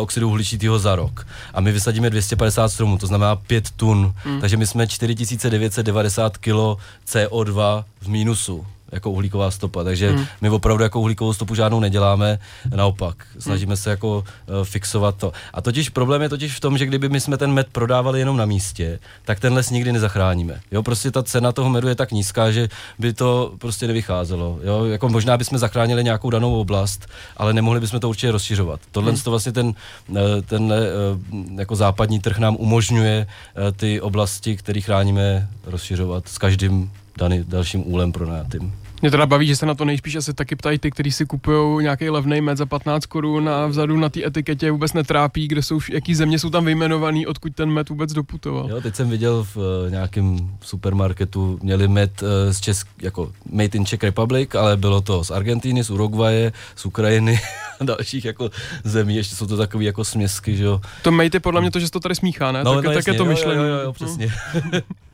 [0.01, 1.27] oxidu uhličitého za rok.
[1.55, 4.41] A my vysadíme 250 stromů, to znamená 5 tun, Hmm.
[4.41, 10.17] takže my jsme 4990 kg CO2 v mínusu jako uhlíková stopa, takže Hmm.
[10.19, 10.27] hmm.
[10.41, 12.39] my opravdu jako uhlíkovou stopu žádnou neděláme,
[12.77, 15.33] naopak, snažíme se jako uh, fixovat to.
[15.55, 18.37] A totiž problém je totiž v tom, že kdyby my jsme ten med prodávali jenom
[18.37, 20.61] na místě, tak ten les nikdy nezachráníme.
[20.73, 22.69] Jo, prostě ta cena toho medu je tak nízká, že
[22.99, 24.59] by to prostě nevycházelo.
[24.63, 28.81] Jo, jako možná bychom zachránili nějakou danou oblast, ale nemohli bychom to určitě rozšiřovat.
[28.93, 29.21] Tohle Hmm.
[29.21, 29.75] to vlastně ten,
[30.17, 30.75] eh, ten
[31.57, 37.93] jako západní trh nám umožňuje eh, ty oblasti, které chráníme, rozšiřovat s každým daný, dalším
[37.93, 38.73] úlem pronajatým.
[39.03, 41.83] Mě teda baví, že se na to nejspíš asi taky ptají ty, kteří si kupují
[41.83, 45.81] nějaký levný med za 15 korun a vzadu na té etiketě vůbec netrápí, kde jsou,
[45.93, 48.71] jaký země jsou tam vyjmenovaný, odkud ten med vůbec doputoval.
[48.71, 53.79] Jo, teď jsem viděl v uh, nějakém supermarketu, měli med uh, z Česk, jako made
[53.79, 57.41] in Czech Republic, ale bylo to z Argentíny, z Uruguaye, z Ukrajiny
[57.81, 58.51] a dalších jako
[58.85, 60.81] zemí, ještě jsou to takové jako směsky, že jo.
[61.03, 62.65] To mate je podle mě to, že se to tady smíchá, ne?
[62.65, 63.63] tak, tak jasně, je to jo, myšlení.
[63.63, 64.33] Jo, jo, jo, přesně.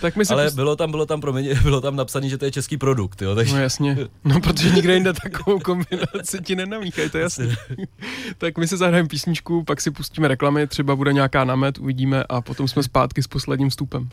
[0.00, 2.44] tak my se Ale pust- bylo tam, bylo tam, promiň, bylo tam napsané, že to
[2.44, 3.54] je český produkt, jo, takže...
[3.54, 7.56] No jasně, no protože nikde jinde takovou kombinaci ti nenamíchají, to je jasné.
[8.38, 12.40] tak my si zahrajeme písničku, pak si pustíme reklamy, třeba bude nějaká namet, uvidíme a
[12.40, 14.08] potom jsme zpátky s posledním vstupem.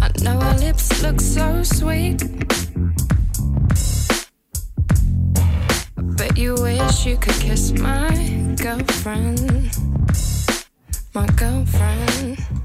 [0.00, 2.22] I know our lips look so sweet.
[6.16, 9.40] But you wish you could kiss my girlfriend.
[11.14, 12.61] My girlfriend.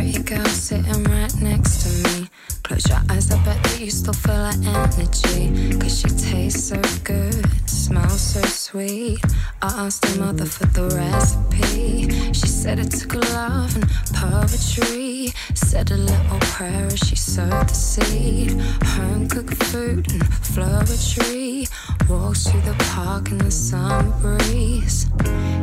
[0.00, 2.30] Pretty girl sitting right next to me.
[2.62, 5.78] Close your eyes, I bet that you still feel her energy.
[5.78, 9.20] Cause she tastes so good, smells so sweet.
[9.60, 12.32] I asked her mother for the recipe.
[12.32, 15.34] She said it took love and poetry.
[15.52, 18.52] Said a little prayer as she sowed the seed.
[18.96, 21.66] Home cooked food and flower tree.
[22.08, 25.10] Walks through the park in the summer breeze.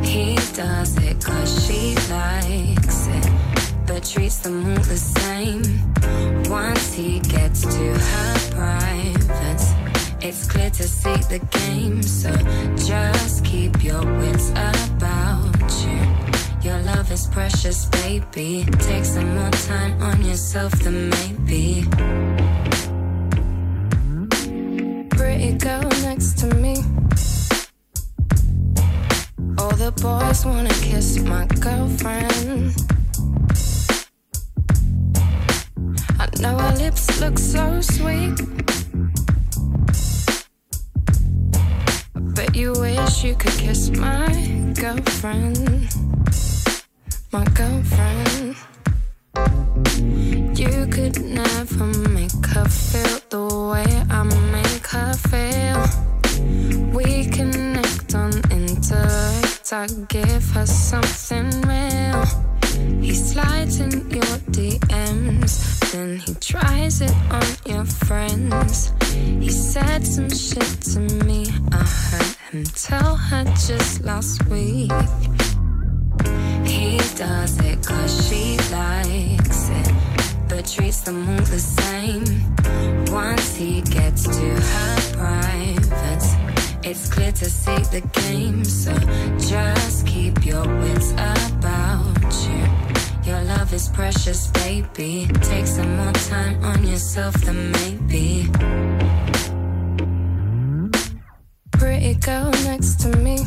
[0.04, 3.37] He does it cause she likes it
[3.88, 5.62] but treats them all the same.
[6.50, 9.72] Once he gets to her privates,
[10.20, 12.02] it's clear to see the game.
[12.02, 12.30] So
[12.76, 16.68] just keep your wits about you.
[16.68, 18.66] Your love is precious, baby.
[18.80, 21.86] Take some more time on yourself than maybe.
[25.16, 26.76] Pretty girl next to me.
[29.58, 32.97] All the boys wanna kiss my girlfriend.
[36.20, 38.36] I know our lips look so sweet.
[42.34, 44.28] But you wish you could kiss my
[44.80, 45.94] girlfriend.
[47.32, 48.56] My girlfriend.
[50.58, 55.80] You could never make her feel the way I make her feel.
[56.92, 60.08] We connect on intellect.
[60.08, 62.57] Give her something real.
[63.00, 68.92] He slides in your DMs, then he tries it on your friends.
[69.40, 71.46] He said some shit to me.
[71.72, 74.92] I heard him tell her just last week.
[76.64, 79.92] He does it cause she likes it,
[80.48, 82.24] but treats them all the same.
[83.12, 85.77] Once he gets to her privates,
[86.90, 88.64] it's clear to see the game.
[88.64, 88.92] So
[89.36, 93.30] just keep your wits about you.
[93.30, 95.28] Your love is precious, baby.
[95.42, 98.48] Take some more time on yourself than maybe.
[101.72, 103.38] Pretty girl next to me.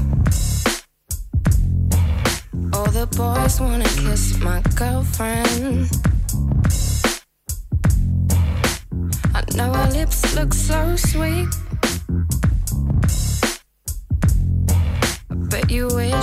[2.74, 5.90] All the boys wanna kiss my girlfriend.
[9.34, 11.48] I know her lips look so sweet.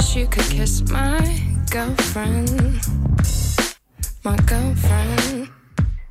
[0.08, 1.20] Wish you could kiss my
[1.70, 2.80] girlfriend.
[4.24, 5.50] My girlfriend.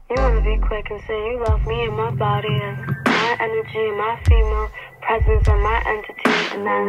[0.09, 3.83] You wanna be quick and say you love me and my body and my energy
[3.89, 4.69] and my female
[5.01, 6.87] presence and my entity and then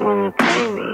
[0.00, 0.92] wanna play me.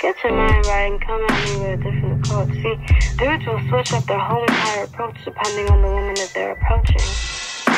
[0.00, 2.52] Get your mind right and come at me with a different approach.
[2.62, 2.76] See,
[3.18, 7.06] dudes will switch up their whole entire approach depending on the woman that they're approaching.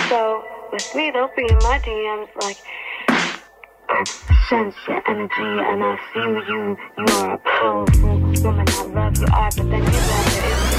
[0.08, 2.58] So with me, they'll be in my DMs like,
[3.88, 4.04] I
[4.48, 6.76] sense your energy and I feel you.
[6.98, 8.68] You are a powerful woman.
[8.68, 10.73] I love you are, but then you love your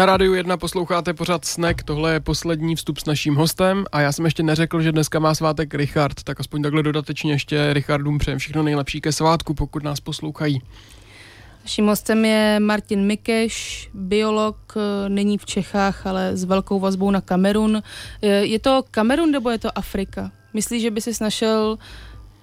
[0.00, 4.12] Na rádiu 1 posloucháte pořád Snack, tohle je poslední vstup s naším hostem a já
[4.12, 8.38] jsem ještě neřekl, že dneska má svátek Richard, tak aspoň takhle dodatečně ještě Richardům přejem
[8.38, 10.62] všechno nejlepší ke svátku, pokud nás poslouchají.
[11.62, 17.20] Naším hostem je Martin Mikeš, biolog, eh, není v Čechách, ale s velkou vazbou na
[17.20, 17.82] Kamerun.
[18.22, 20.32] Eh, Je to Kamerun nebo je to Afrika?
[20.54, 21.78] Myslíš, že by si našel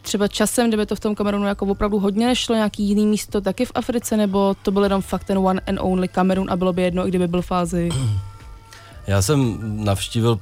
[0.08, 3.66] třeba časem, kdyby to v tom Kamerunu jako opravdu hodně nešlo, nějaký jiný místo taky
[3.66, 6.82] v Africe, nebo to byl jenom fakt ten one and only Kamerun a bylo by
[6.82, 7.90] jedno, i kdyby byl v Ázii?
[9.08, 10.40] Já jsem navštívil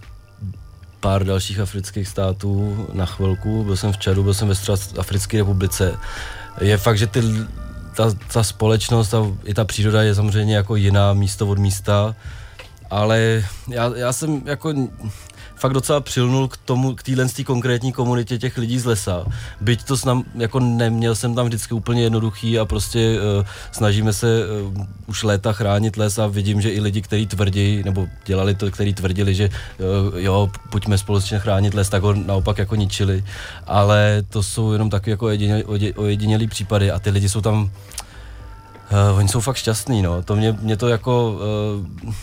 [0.99, 5.97] pár dalších afrických států na chvilku, byl jsem v Čadu, byl jsem ve Středoafrické republice.
[6.61, 7.22] Je fakt, že ty,
[7.95, 12.16] ta, ta společnost a i ta příroda je samozřejmě jako jiná místo od místa,
[12.89, 14.74] ale já, já jsem jako
[15.66, 19.26] fakt docela přilnul k tomu, k téhle konkrétní komunitě těch lidí z lesa.
[19.61, 24.28] Byť to snam, jako neměl jsem tam vždycky úplně jednoduchý a prostě uh, snažíme se
[24.45, 28.72] uh, už léta chránit les a vidím, že i lidi, kteří tvrdí, nebo dělali to,
[28.72, 33.26] kteří tvrdili, že uh, jo, pojďme společně chránit les, tak ho naopak jako ničili.
[33.68, 35.63] Ale to jsou jenom taky jako ojedinělý,
[35.95, 37.72] ojedinělý případy a ty lidi jsou tam
[38.86, 40.24] Uh, oni jsou fakt šťastní, no.
[40.24, 41.39] To mě, mě to jako...
[42.05, 42.13] Uh,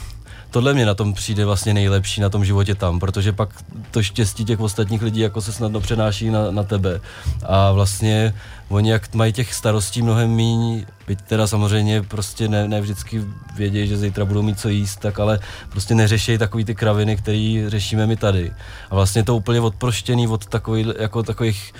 [0.52, 3.48] tohle mě na tom přijde vlastně nejlepší na tom životě tam, protože pak
[3.90, 7.00] to štěstí těch ostatních lidí jako se snadno přenáší na, na tebe.
[7.42, 8.34] A vlastně
[8.68, 13.24] oni jak mají těch starostí mnohem míň, byť teda samozřejmě prostě ne, ne vždycky
[13.56, 17.64] vědějí, že zítra budou mít co jíst, tak ale prostě neřešejí takový ty kraviny, který
[17.66, 18.52] řešíme my tady.
[18.90, 21.72] A vlastně to úplně odproštěný od takových, jako takových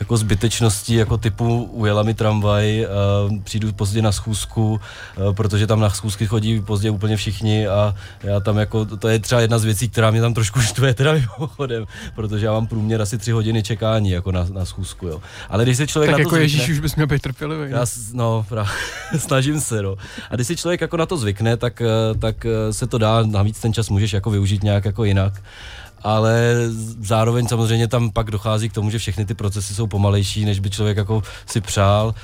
[0.00, 2.86] jako zbytečností, jako typu ujela mi tramvaj,
[3.30, 4.80] uh, přijdu pozdě na schůzku,
[5.26, 9.18] uh, protože tam na schůzky chodí pozdě úplně všichni a já tam jako, to je
[9.18, 11.84] třeba jedna z věcí, která mě tam trošku štve teda mimochodem,
[12.14, 15.20] protože já mám průměr asi tři hodiny čekání jako na, na schůzku, jo.
[15.48, 17.70] Ale když se člověk Tak na to jako Ježíš zvykne, už bys měl být trpělivý.
[17.70, 18.66] já, s- no, pra,
[19.18, 19.96] snažím se, no.
[20.30, 23.60] A když si člověk jako na to zvykne, tak, eh, tak se to dá, navíc
[23.60, 25.42] ten čas můžeš jako využít nějak jako jinak.
[26.02, 26.54] Ale
[27.00, 30.70] zároveň samozřejmě tam pak dochází k tomu, že všechny ty procesy jsou pomalejší, než by
[30.70, 32.14] člověk jako si přál.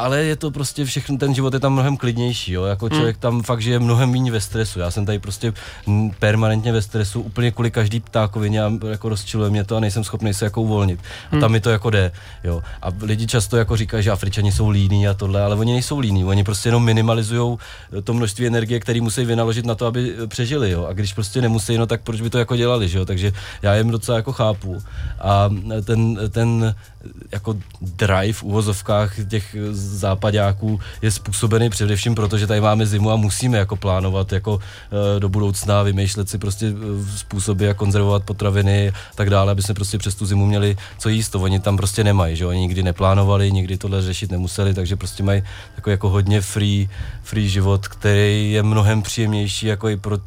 [0.00, 2.64] Ale je to prostě všechno, ten život je tam mnohem klidnější, jo?
[2.64, 4.80] jako člověk tam fakt žije mnohem méně ve stresu.
[4.80, 5.52] Já jsem tady prostě
[5.86, 10.04] mm, permanentně ve stresu, úplně kvůli každý ptákovině a jako rozčiluje mě to a nejsem
[10.04, 11.00] schopný se jako uvolnit.
[11.32, 12.12] A tam mi to jako jde,
[12.44, 12.62] jo.
[12.82, 16.24] A lidi často jako říkají, že Afričani jsou líní a tohle, ale oni nejsou líní,
[16.24, 17.58] oni prostě jenom minimalizují
[18.04, 20.86] to množství energie, které musí vynaložit na to, aby eh, přežili, jo.
[20.86, 23.04] A když prostě nemusí, no tak proč by to jako dělali, že jo.
[23.04, 23.32] Takže
[23.62, 24.82] já jim docela jako chápu.
[25.20, 25.50] A
[25.84, 26.74] ten, ten
[27.32, 33.16] jako drive v uvozovkách těch západáků je způsobený především proto, že tady máme zimu a
[33.16, 38.88] musíme jako plánovat jako eh, do budoucna, vymýšlet si prostě eh, způsoby, jak konzervovat potraviny
[38.88, 41.28] a tak dále, aby jsme prostě přes tu zimu měli co jíst.
[41.28, 45.22] To oni tam prostě nemají, že oni nikdy neplánovali, nikdy tohle řešit nemuseli, takže prostě
[45.22, 45.42] mají
[45.86, 46.88] jako hodně free,
[47.22, 50.18] free život, který je mnohem příjemnější jako i pro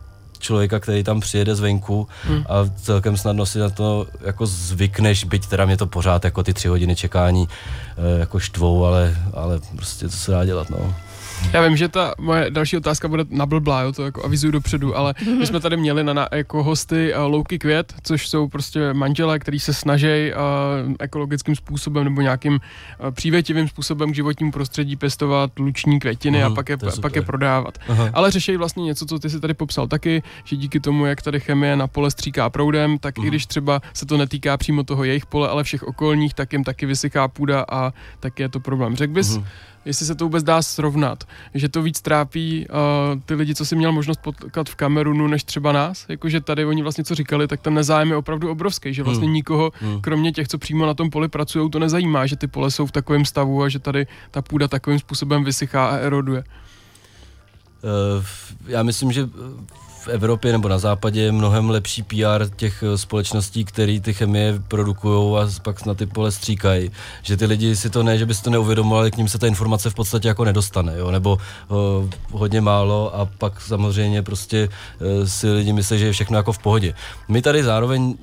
[0.44, 2.44] člověka, který tam přijede zvenku Hmm.
[2.50, 6.54] a celkem snadno si na to jako zvykneš, byť teda mě to pořád jako ty
[6.54, 10.96] tři hodiny čekání eh, jako štvou, ale, ale prostě to se dá dělat, no.
[11.52, 15.14] Já vím, že ta moje další otázka bude nablblá, jo, to jako avizuju dopředu, ale
[15.40, 19.40] my jsme tady měli na, na jako hosty uh, Louky Květ, což jsou prostě manželé,
[19.40, 20.08] kteří se snaží
[20.88, 26.52] uh, ekologickým způsobem nebo nějakým uh, přívětivým způsobem k životnímu prostředí pěstovat luční květiny Mhm,
[26.52, 27.78] a pak je, pak je prodávat.
[27.88, 28.10] Aha.
[28.14, 31.40] Ale řeší vlastně něco, co ty si tady popsal taky, že díky tomu, jak tady
[31.40, 33.28] chemie na pole stříká proudem, tak Mhm.
[33.28, 36.64] i když třeba se to netýká přímo toho jejich pole, ale všech okolních, tak jim
[36.64, 38.96] taky vysychá půda a tak je to problém.
[38.96, 39.46] Řekl bys, Mhm.
[39.86, 41.24] Jestli se to vůbec dá srovnat,
[41.54, 45.44] že to víc trápí uh, ty lidi, co si měl možnost potkat v Kamerunu, než
[45.44, 49.04] třeba nás, jakože tady oni vlastně co říkali, tak ten nezájem je opravdu obrovský, že
[49.04, 49.34] vlastně Hmm.
[49.34, 50.02] nikoho, Hmm.
[50.02, 52.92] kromě těch, co přímo na tom poli pracují, to nezajímá, že ty pole jsou v
[52.92, 56.44] takovém stavu a že tady ta půda takovým způsobem vysychá a eroduje.
[57.84, 58.26] Eh,
[58.68, 59.30] Já myslím, že
[60.04, 64.60] v Evropě nebo na západě je mnohem lepší PR těch eh, společností, které ty chemie
[64.68, 66.92] produkují a pak na ty pole stříkají.
[67.22, 69.48] Že ty lidi si to ne, že by si to neuvědomovali, k ním se ta
[69.48, 71.12] informace v podstatě jako nedostane, jo?
[71.12, 71.38] nebo
[71.68, 76.54] uh, hodně málo a pak samozřejmě prostě uh, si lidi myslí, že je všechno jako
[76.54, 76.94] v pohodě.
[77.28, 78.16] My tady zároveň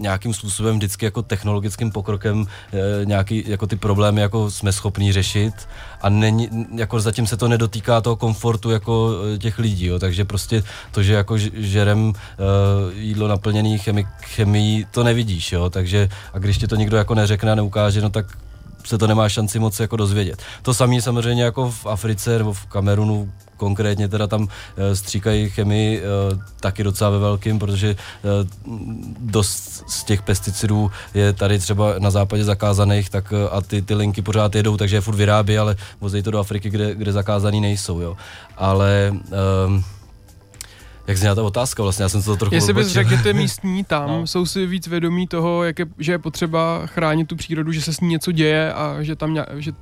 [0.00, 5.54] nějakým způsobem vždycky jako technologickým pokrokem e, nějaký jako ty problémy jako jsme schopní řešit
[6.02, 10.24] a není, jako zatím se to nedotýká toho komfortu jako e, těch lidí, jo, takže
[10.24, 16.38] prostě to, že jako žerem e, jídlo naplněný chemi, chemií, to nevidíš, jo, takže a
[16.38, 18.26] když ti to nikdo jako neřekne a neukáže, no tak
[18.84, 20.42] se to nemá šanci moc jako dozvědět.
[20.62, 26.00] To samé samozřejmě jako v Africe nebo v Kamerunu konkrétně teda tam e, stříkají chemii
[26.00, 26.02] e,
[26.60, 27.96] taky docela ve velkým, protože e,
[29.20, 34.22] dost z těch pesticidů je tady třeba na západě zakázaných, tak a ty, ty linky
[34.22, 38.00] pořád jedou, takže je furt vyrábí, ale vozejí to do Afriky, kde, kde zakázaný nejsou,
[38.00, 38.16] jo.
[38.56, 39.99] Ale e,
[41.10, 43.32] jak zněla ta otázka vlastně, já jsem se to trochu Jestli bys řekl, že ty
[43.42, 44.18] místní tam No.
[44.20, 44.26] no.
[44.26, 47.92] jsou si víc vědomí toho, jak je, že je potřeba chránit tu přírodu, že se
[47.92, 49.72] s ní něco děje a že tam ně, že,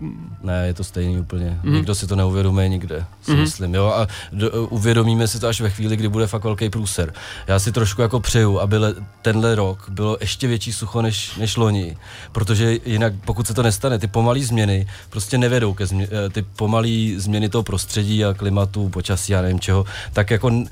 [0.43, 1.59] Ne, je to stejný úplně.
[1.63, 1.73] Mm.
[1.75, 3.39] Nikdo si to neuvědomuje nikde, si mm.
[3.41, 3.75] myslím.
[3.75, 3.87] Jo?
[3.97, 7.13] A do, uvědomíme si to až ve chvíli, kdy bude fakt velký průser.
[7.47, 11.57] Já si trošku jako přeju, aby le, tenhle rok bylo ještě větší sucho než, než
[11.57, 11.97] loni,
[12.33, 16.43] protože jinak, pokud se to nestane, ty pomalé změny prostě nevedou ke změ, eh, ty
[16.43, 20.67] pomalé změny toho prostředí a klimatu, počasí a nevím čeho, tak jako n-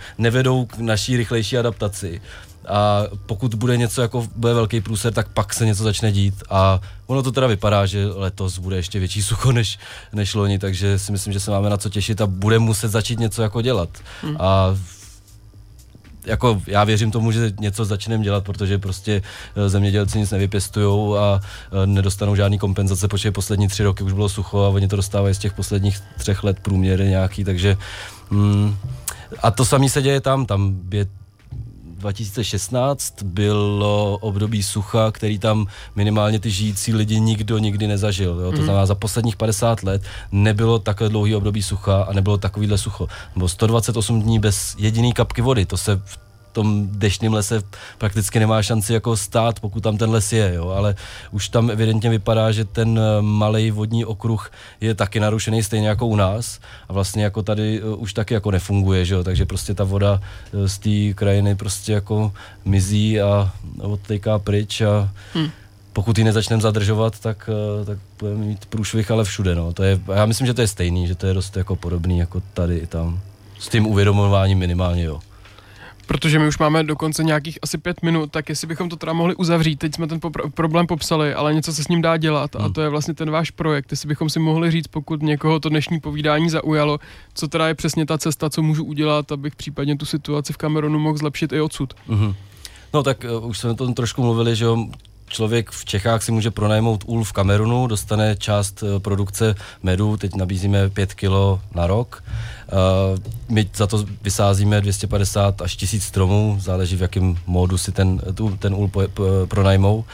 [0.46, 2.20] nevedou k naší rychlejší adaptaci.
[2.68, 6.42] A pokud bude něco jako bude velký průser, tak pak se něco začne dít.
[6.50, 9.78] A ono to teda vypadá, že letos bude ještě větší sucho než,
[10.12, 13.18] než loni, takže si myslím, že se máme na co těšit a bude muset začít
[13.18, 13.88] něco jako dělat.
[14.22, 14.36] Hmm.
[14.40, 14.76] A
[16.26, 19.22] jako já věřím tomu, že něco začneme dělat, protože prostě
[19.56, 24.28] eh, zemědělci nic nevypěstují a eh, nedostanou žádný kompenzace, protože poslední tři roky už bylo
[24.28, 27.76] sucho a oni to dostávají z těch posledních třech let průměry nějaký, takže
[28.30, 28.76] mm,
[29.42, 31.06] a to samé se děje tam, tam je
[31.98, 35.66] 2016 bylo období sucha, který tam
[35.96, 38.30] minimálně ty žijící lidi nikdo nikdy nezažil.
[38.40, 38.50] Jo?
[38.50, 38.64] To Mhm.
[38.64, 40.02] znamená, za posledních 50 let
[40.32, 43.08] nebylo takhle dlouhý období sucha a nebylo takovýhle sucho.
[43.36, 45.66] Bylo 128 dní bez jediný kapky vody.
[45.66, 46.18] To se v
[46.56, 47.62] tom deštném lese
[47.98, 50.68] prakticky nemá šanci jako stát, pokud tam ten les je, jo?
[50.68, 50.94] ale
[51.30, 54.50] už tam evidentně vypadá, že ten malý vodní okruh
[54.80, 58.50] je taky narušený stejně jako u nás a vlastně jako tady uh, už taky jako
[58.50, 59.24] nefunguje, že jo?
[59.24, 60.20] takže prostě ta voda
[60.52, 62.32] uh, z té krajiny prostě jako
[62.64, 65.50] mizí a odtejká pryč a Hm.
[65.92, 67.50] pokud ji nezačneme zadržovat, tak,
[67.84, 69.54] tak budeme mít průšvih, ale všude.
[69.54, 69.72] No.
[69.72, 72.42] To je, já myslím, že to je stejný, že to je dost jako podobný jako
[72.54, 73.20] tady i tam.
[73.58, 75.20] S tím uvědomováním minimálně, jo.
[76.06, 79.34] Protože my už máme dokonce nějakých asi pět minut, tak jestli bychom to teda mohli
[79.34, 79.76] uzavřít.
[79.76, 82.64] Teď jsme ten popr- problém popsali, ale něco se s ním dá dělat Hmm.
[82.64, 83.90] a to je vlastně ten váš projekt.
[83.90, 86.98] Jestli bychom si mohli říct, pokud někoho to dnešní povídání zaujalo,
[87.34, 90.98] co teda je přesně ta cesta, co můžu udělat, abych případně tu situaci v Kamerunu
[90.98, 91.94] mohl zlepšit i odsud.
[92.08, 92.34] Mhm.
[92.94, 94.86] No tak uh, už jsme o tom trošku mluvili, že jo,
[95.26, 100.34] člověk v Čechách si může pronajmout úl v Kamerunu, dostane část eh, produkce medu, teď
[100.34, 102.24] nabízíme 5 kilo na rok.
[102.72, 103.18] Uh,
[103.48, 108.56] my za to vysázíme 250 až 1000 stromů, záleží v jakém módu si ten, tu,
[108.56, 108.90] ten úl
[109.48, 110.04] pronajmou.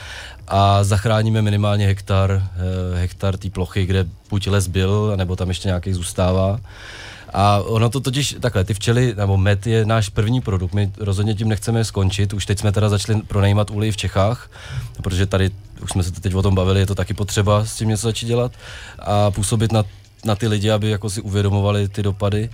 [0.49, 5.69] A zachráníme minimálně hektar, eh, hektar té plochy, kde buď les byl, nebo tam ještě
[5.69, 6.61] nějaký zůstává.
[7.33, 11.35] A ono to totiž, takhle, ty včely, nebo med je náš první produkt, my rozhodně
[11.35, 14.51] tím nechceme skončit, už teď jsme teda začali pronajímat úly v Čechách,
[15.03, 15.51] protože tady,
[15.83, 18.26] už jsme se teď o tom bavili, je to taky potřeba s tím něco začít
[18.26, 18.53] dělat
[18.99, 19.85] a působit na,
[20.24, 22.51] na ty lidi, aby jako si uvědomovali ty dopady,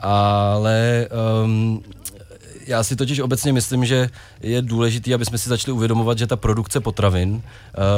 [0.00, 1.08] ale
[1.44, 1.82] um,
[2.66, 4.08] já si totiž obecně myslím, že
[4.40, 7.42] je důležité, aby jsme si začali uvědomovat, že ta produkce potravin uh,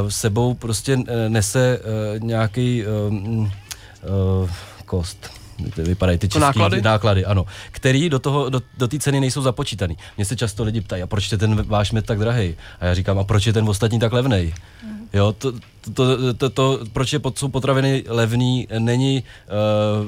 [0.09, 4.51] sebou prostě eh, nese uh, nějaký um, uh,
[4.85, 5.43] kost
[5.75, 6.83] to vypadají ty To český náklady?
[6.83, 9.97] náklady, ano, který do toho, do, do té ceny nejsou započítaný.
[10.17, 12.55] Mně se často lidi ptají, a proč je ten váš med tak drahý?
[12.81, 14.55] A já říkám, a proč je ten ostatní tak levnej?
[15.13, 15.53] Jo, to,
[15.95, 19.24] to, to, to, proč je pod, jsou potraviny levný, není,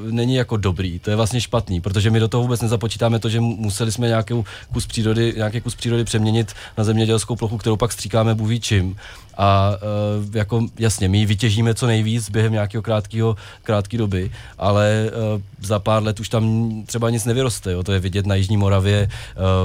[0.05, 3.29] uh, není jako dobrý, to je vlastně špatný, protože my do toho vůbec nezapočítáme to,
[3.29, 4.35] že museli jsme nějaký
[4.73, 8.97] kus přírody, nějaký kus přírody přeměnit na zemědělskou plochu, kterou pak stříkáme buví čím.
[9.39, 15.11] A uh, jako jasně, my ji vytěžíme co nejvíc během nějakého krátkého krátké doby, ale
[15.35, 17.73] uh, za pár let už tam třeba nic nevyroste.
[17.73, 17.83] Jo?
[17.83, 19.09] To je vidět na Jižní Moravě.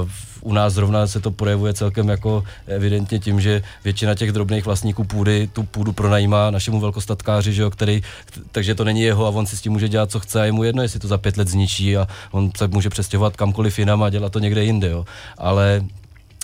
[0.02, 0.08] Uh,
[0.42, 5.04] u nás zrovna se to projevuje celkem jako evidentně tím, že většina těch drobných vlastníků
[5.04, 8.02] půdy tu půdu pronajímá našemu velkostatkáři, že jo, který,
[8.50, 10.52] takže to není jeho a on si s tím může dělat, co chce a je
[10.52, 14.02] mu jedno, jestli to za pět let zničí a on se může přestěhovat kamkoliv jinam
[14.02, 14.88] a dělat to někde jinde.
[14.90, 15.06] Jo?
[15.38, 15.84] Ale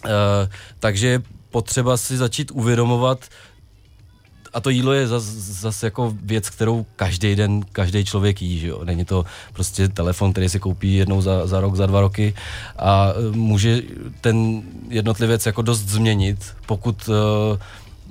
[0.05, 0.11] uh,
[0.79, 3.19] takže potřeba si začít uvědomovat,
[4.55, 5.31] a to jídlo je zase
[5.67, 8.85] zas jako věc, kterou každý den, každý člověk jí, že jo?
[8.85, 12.35] Není to prostě telefon, který si koupí jednou za, za rok, za dva roky
[12.79, 13.83] a může
[14.21, 17.15] ten jednotlivec jako dost změnit, pokud uh,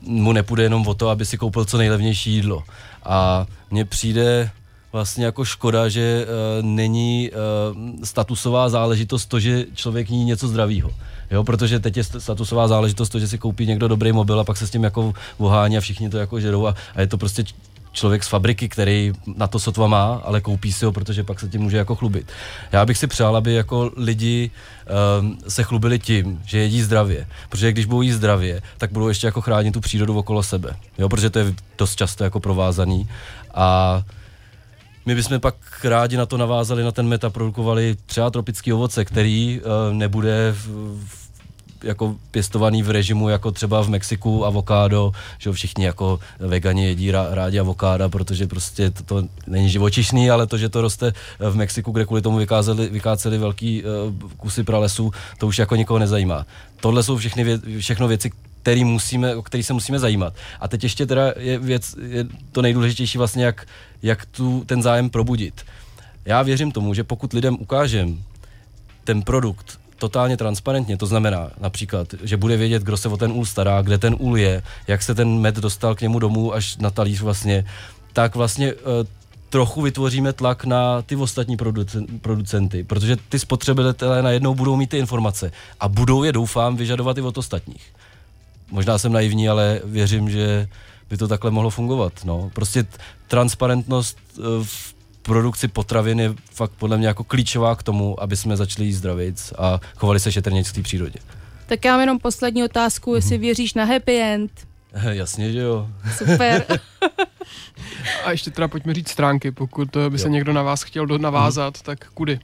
[0.07, 2.63] mu nepůjde jenom o to, aby si koupil co nejlevnější jídlo.
[3.05, 4.49] A mně přijde
[4.91, 10.91] vlastně jako škoda, že uh, není uh, statusová záležitost to, že člověk ní něco zdravýho.
[11.31, 14.57] Jo, protože teď je statusová záležitost to, že si koupí někdo dobrý mobil a pak
[14.57, 17.43] se s tím jako vohání a všichni to jako žerou a, a je to prostě
[17.97, 21.49] člověk z fabriky, který na to sotva má, ale koupí si ho, protože pak se
[21.49, 22.31] tím může jako chlubit.
[22.71, 24.51] Já bych si přál, aby jako lidi
[25.19, 27.27] um, se chlubili tím, že jedí zdravě.
[27.49, 30.75] Protože když budou jíst zdravě, tak budou ještě jako chránit tu přírodu okolo sebe.
[30.97, 33.09] Jo, protože to je dost často jako provázaný.
[33.53, 34.01] A
[35.05, 39.61] my bychom pak rádi na to navázali, na ten meta produkovali třeba tropický ovoce, který
[39.61, 40.67] uh, nebude v,
[41.07, 41.26] v,
[41.83, 47.27] jako pěstovaný v režimu jako třeba v Mexiku avokádo, že všichni jako vegani jedí rá,
[47.29, 51.91] rádi avokáda, protože prostě to, to není živočišný, ale to, že to roste v Mexiku,
[51.91, 53.89] kde kvůli tomu vykázeli, vykáceli velký uh,
[54.37, 56.45] kusy pralesů, to už jako nikoho nezajímá.
[56.81, 60.33] Tohle jsou všechny vě, všechno věci, který musíme, o který se musíme zajímat.
[60.59, 63.67] A teď ještě teda je věc, je to nejdůležitější vlastně, jak,
[64.01, 65.65] jak tu ten zájem probudit.
[66.25, 68.23] Já věřím tomu, že pokud lidem ukážem
[69.03, 73.45] ten produkt totálně transparentně, to znamená například, že bude vědět, kdo se o ten úl
[73.45, 76.89] stará, kde ten úl je, jak se ten med dostal k němu domů až na
[76.89, 77.65] talíř vlastně,
[78.13, 78.79] tak vlastně uh,
[79.49, 84.97] trochu vytvoříme tlak na ty ostatní producen- producenty, protože ty spotřebitelé najednou budou mít ty
[84.97, 87.93] informace a budou je, doufám, vyžadovat i od ostatních.
[88.71, 90.67] Možná jsem naivní, ale věřím, že
[91.09, 92.13] by to takhle mohlo fungovat.
[92.23, 92.51] No.
[92.53, 92.85] Prostě
[93.27, 94.96] transparentnost uh, v
[95.27, 99.53] produkci potravin je fakt podle mě jako klíčová k tomu, aby jsme začali jíst zdravic
[99.57, 101.19] a chovali se šetrněji k té přírodě.
[101.65, 104.51] Tak já mám jenom poslední otázku, jestli věříš na happy end.
[105.09, 105.87] Jasně, že jo.
[106.17, 106.65] Super.
[108.25, 110.31] A ještě teda pojďme říct stránky, pokud eh, by se Jo.
[110.33, 112.39] někdo na vás chtěl do- navázat, tak kudy?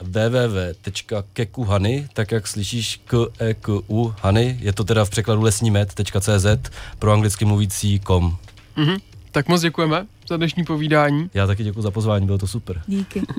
[0.00, 6.46] www.kekuhany, tak jak slyšíš k e k u hany, je to teda v překladu lesnímet.cz
[6.98, 8.36] pro anglicky mluvící kom.
[8.76, 8.96] Mhm.
[9.32, 11.30] Tak moc děkujeme za dnešní povídání.
[11.34, 12.82] Já taky děkuji za pozvání, bylo to super.
[12.86, 13.22] Díky.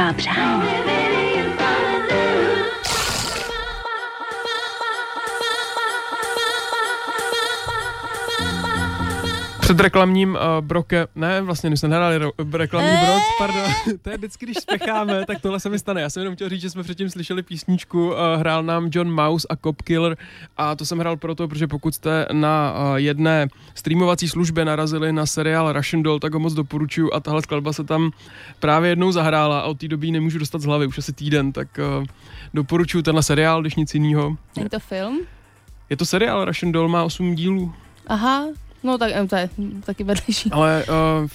[0.00, 0.69] Barbara.
[9.80, 13.62] Před reklamním uh, broke, ne, vlastně my jsme nehráli ro- reklamní brok, pardon,
[14.02, 16.00] to je vždycky, když spěcháme, tak tohle se mi stane.
[16.00, 19.46] Já jsem jenom chtěl říct, že jsme předtím slyšeli písničku, uh, hrál nám John Mouse
[19.50, 20.16] a Cop Killer
[20.56, 25.26] a to jsem hrál proto, protože pokud jste na uh, jedné streamovací službě narazili na
[25.26, 28.10] seriál Russian Doll, tak ho moc doporučuju a tahle skladba se tam
[28.58, 31.68] právě jednou zahrála a od té doby nemůžu dostat z hlavy, už asi týden, tak
[31.98, 32.06] uh,
[32.54, 34.36] doporučuju tenhle seriál, když nic jiného.
[34.56, 35.20] Není to film?
[35.90, 37.72] Je to seriál, Russian Doll má 8 dílů.
[38.06, 38.46] Aha,
[38.82, 39.48] no tak to je
[39.84, 40.50] taky vedlejší.
[40.50, 41.28] Ale uh,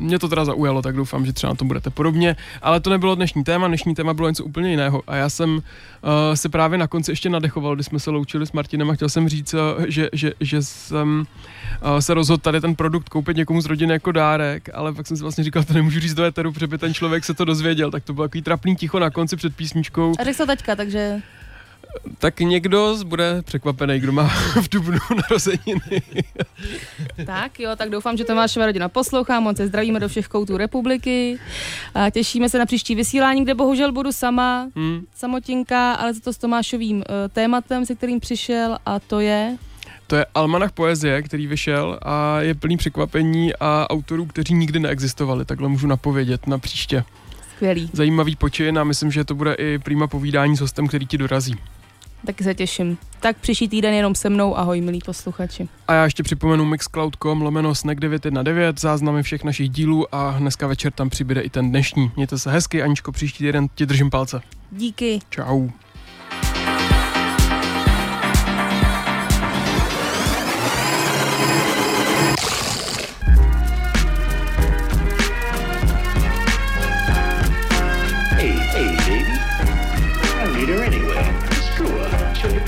[0.00, 2.36] mě to teda zaujalo, tak doufám, že třeba na to budete podobně.
[2.62, 5.02] Ale to nebylo dnešní téma, dnešní téma bylo něco úplně jiného.
[5.06, 5.60] A já jsem uh,
[6.34, 9.28] se právě na konci ještě nadechoval, když jsme se loučili s Martinem a chtěl jsem
[9.28, 11.26] říct, uh, že, že, že jsem
[11.82, 15.16] uh, se rozhodl tady ten produkt koupit někomu z rodiny jako dárek, ale pak jsem
[15.16, 17.90] si vlastně říkal, to nemůžu říct do éteru, protože by ten člověk se to dozvěděl,
[17.90, 20.12] tak to bylo takový trapný ticho na konci před písničkou.
[20.18, 21.22] A řekl to teďka, takže
[22.18, 24.28] Tak někdo bude překvapený, kdo má
[24.62, 26.02] v Dubnu narozeniny.
[27.26, 31.38] tak jo, tak doufám, že Tomášova rodina poslouchá, moc se zdravíme do všech koutů republiky
[31.94, 35.04] a těšíme se na příští vysílání, kde bohužel budu sama, Hmm.
[35.14, 39.56] samotinka, ale za to s Tomášovým uh, tématem, se kterým přišel a to je...
[40.06, 45.44] To je Almanach poezie, který vyšel a je plný překvapení a autorů, kteří nikdy neexistovali.
[45.44, 47.04] Takhle můžu napovědět na příště.
[47.56, 51.18] Skvělý, Zajímavý počin a myslím, že to bude i prýma povídání s hostem, který ti
[51.18, 51.54] dorazí.
[52.26, 52.98] Taky se těším.
[53.20, 55.68] Tak příští týden jenom se mnou, ahoj milí posluchači.
[55.88, 60.92] A já ještě připomenu mixcloud.com lomeno snack 919, záznamy všech našich dílů a dneska večer
[60.92, 62.10] tam přibude i ten dnešní.
[62.16, 64.40] Mějte se hezky, Aničko, příští týden ti držím palce.
[64.70, 65.18] Díky.
[65.30, 65.68] Čau.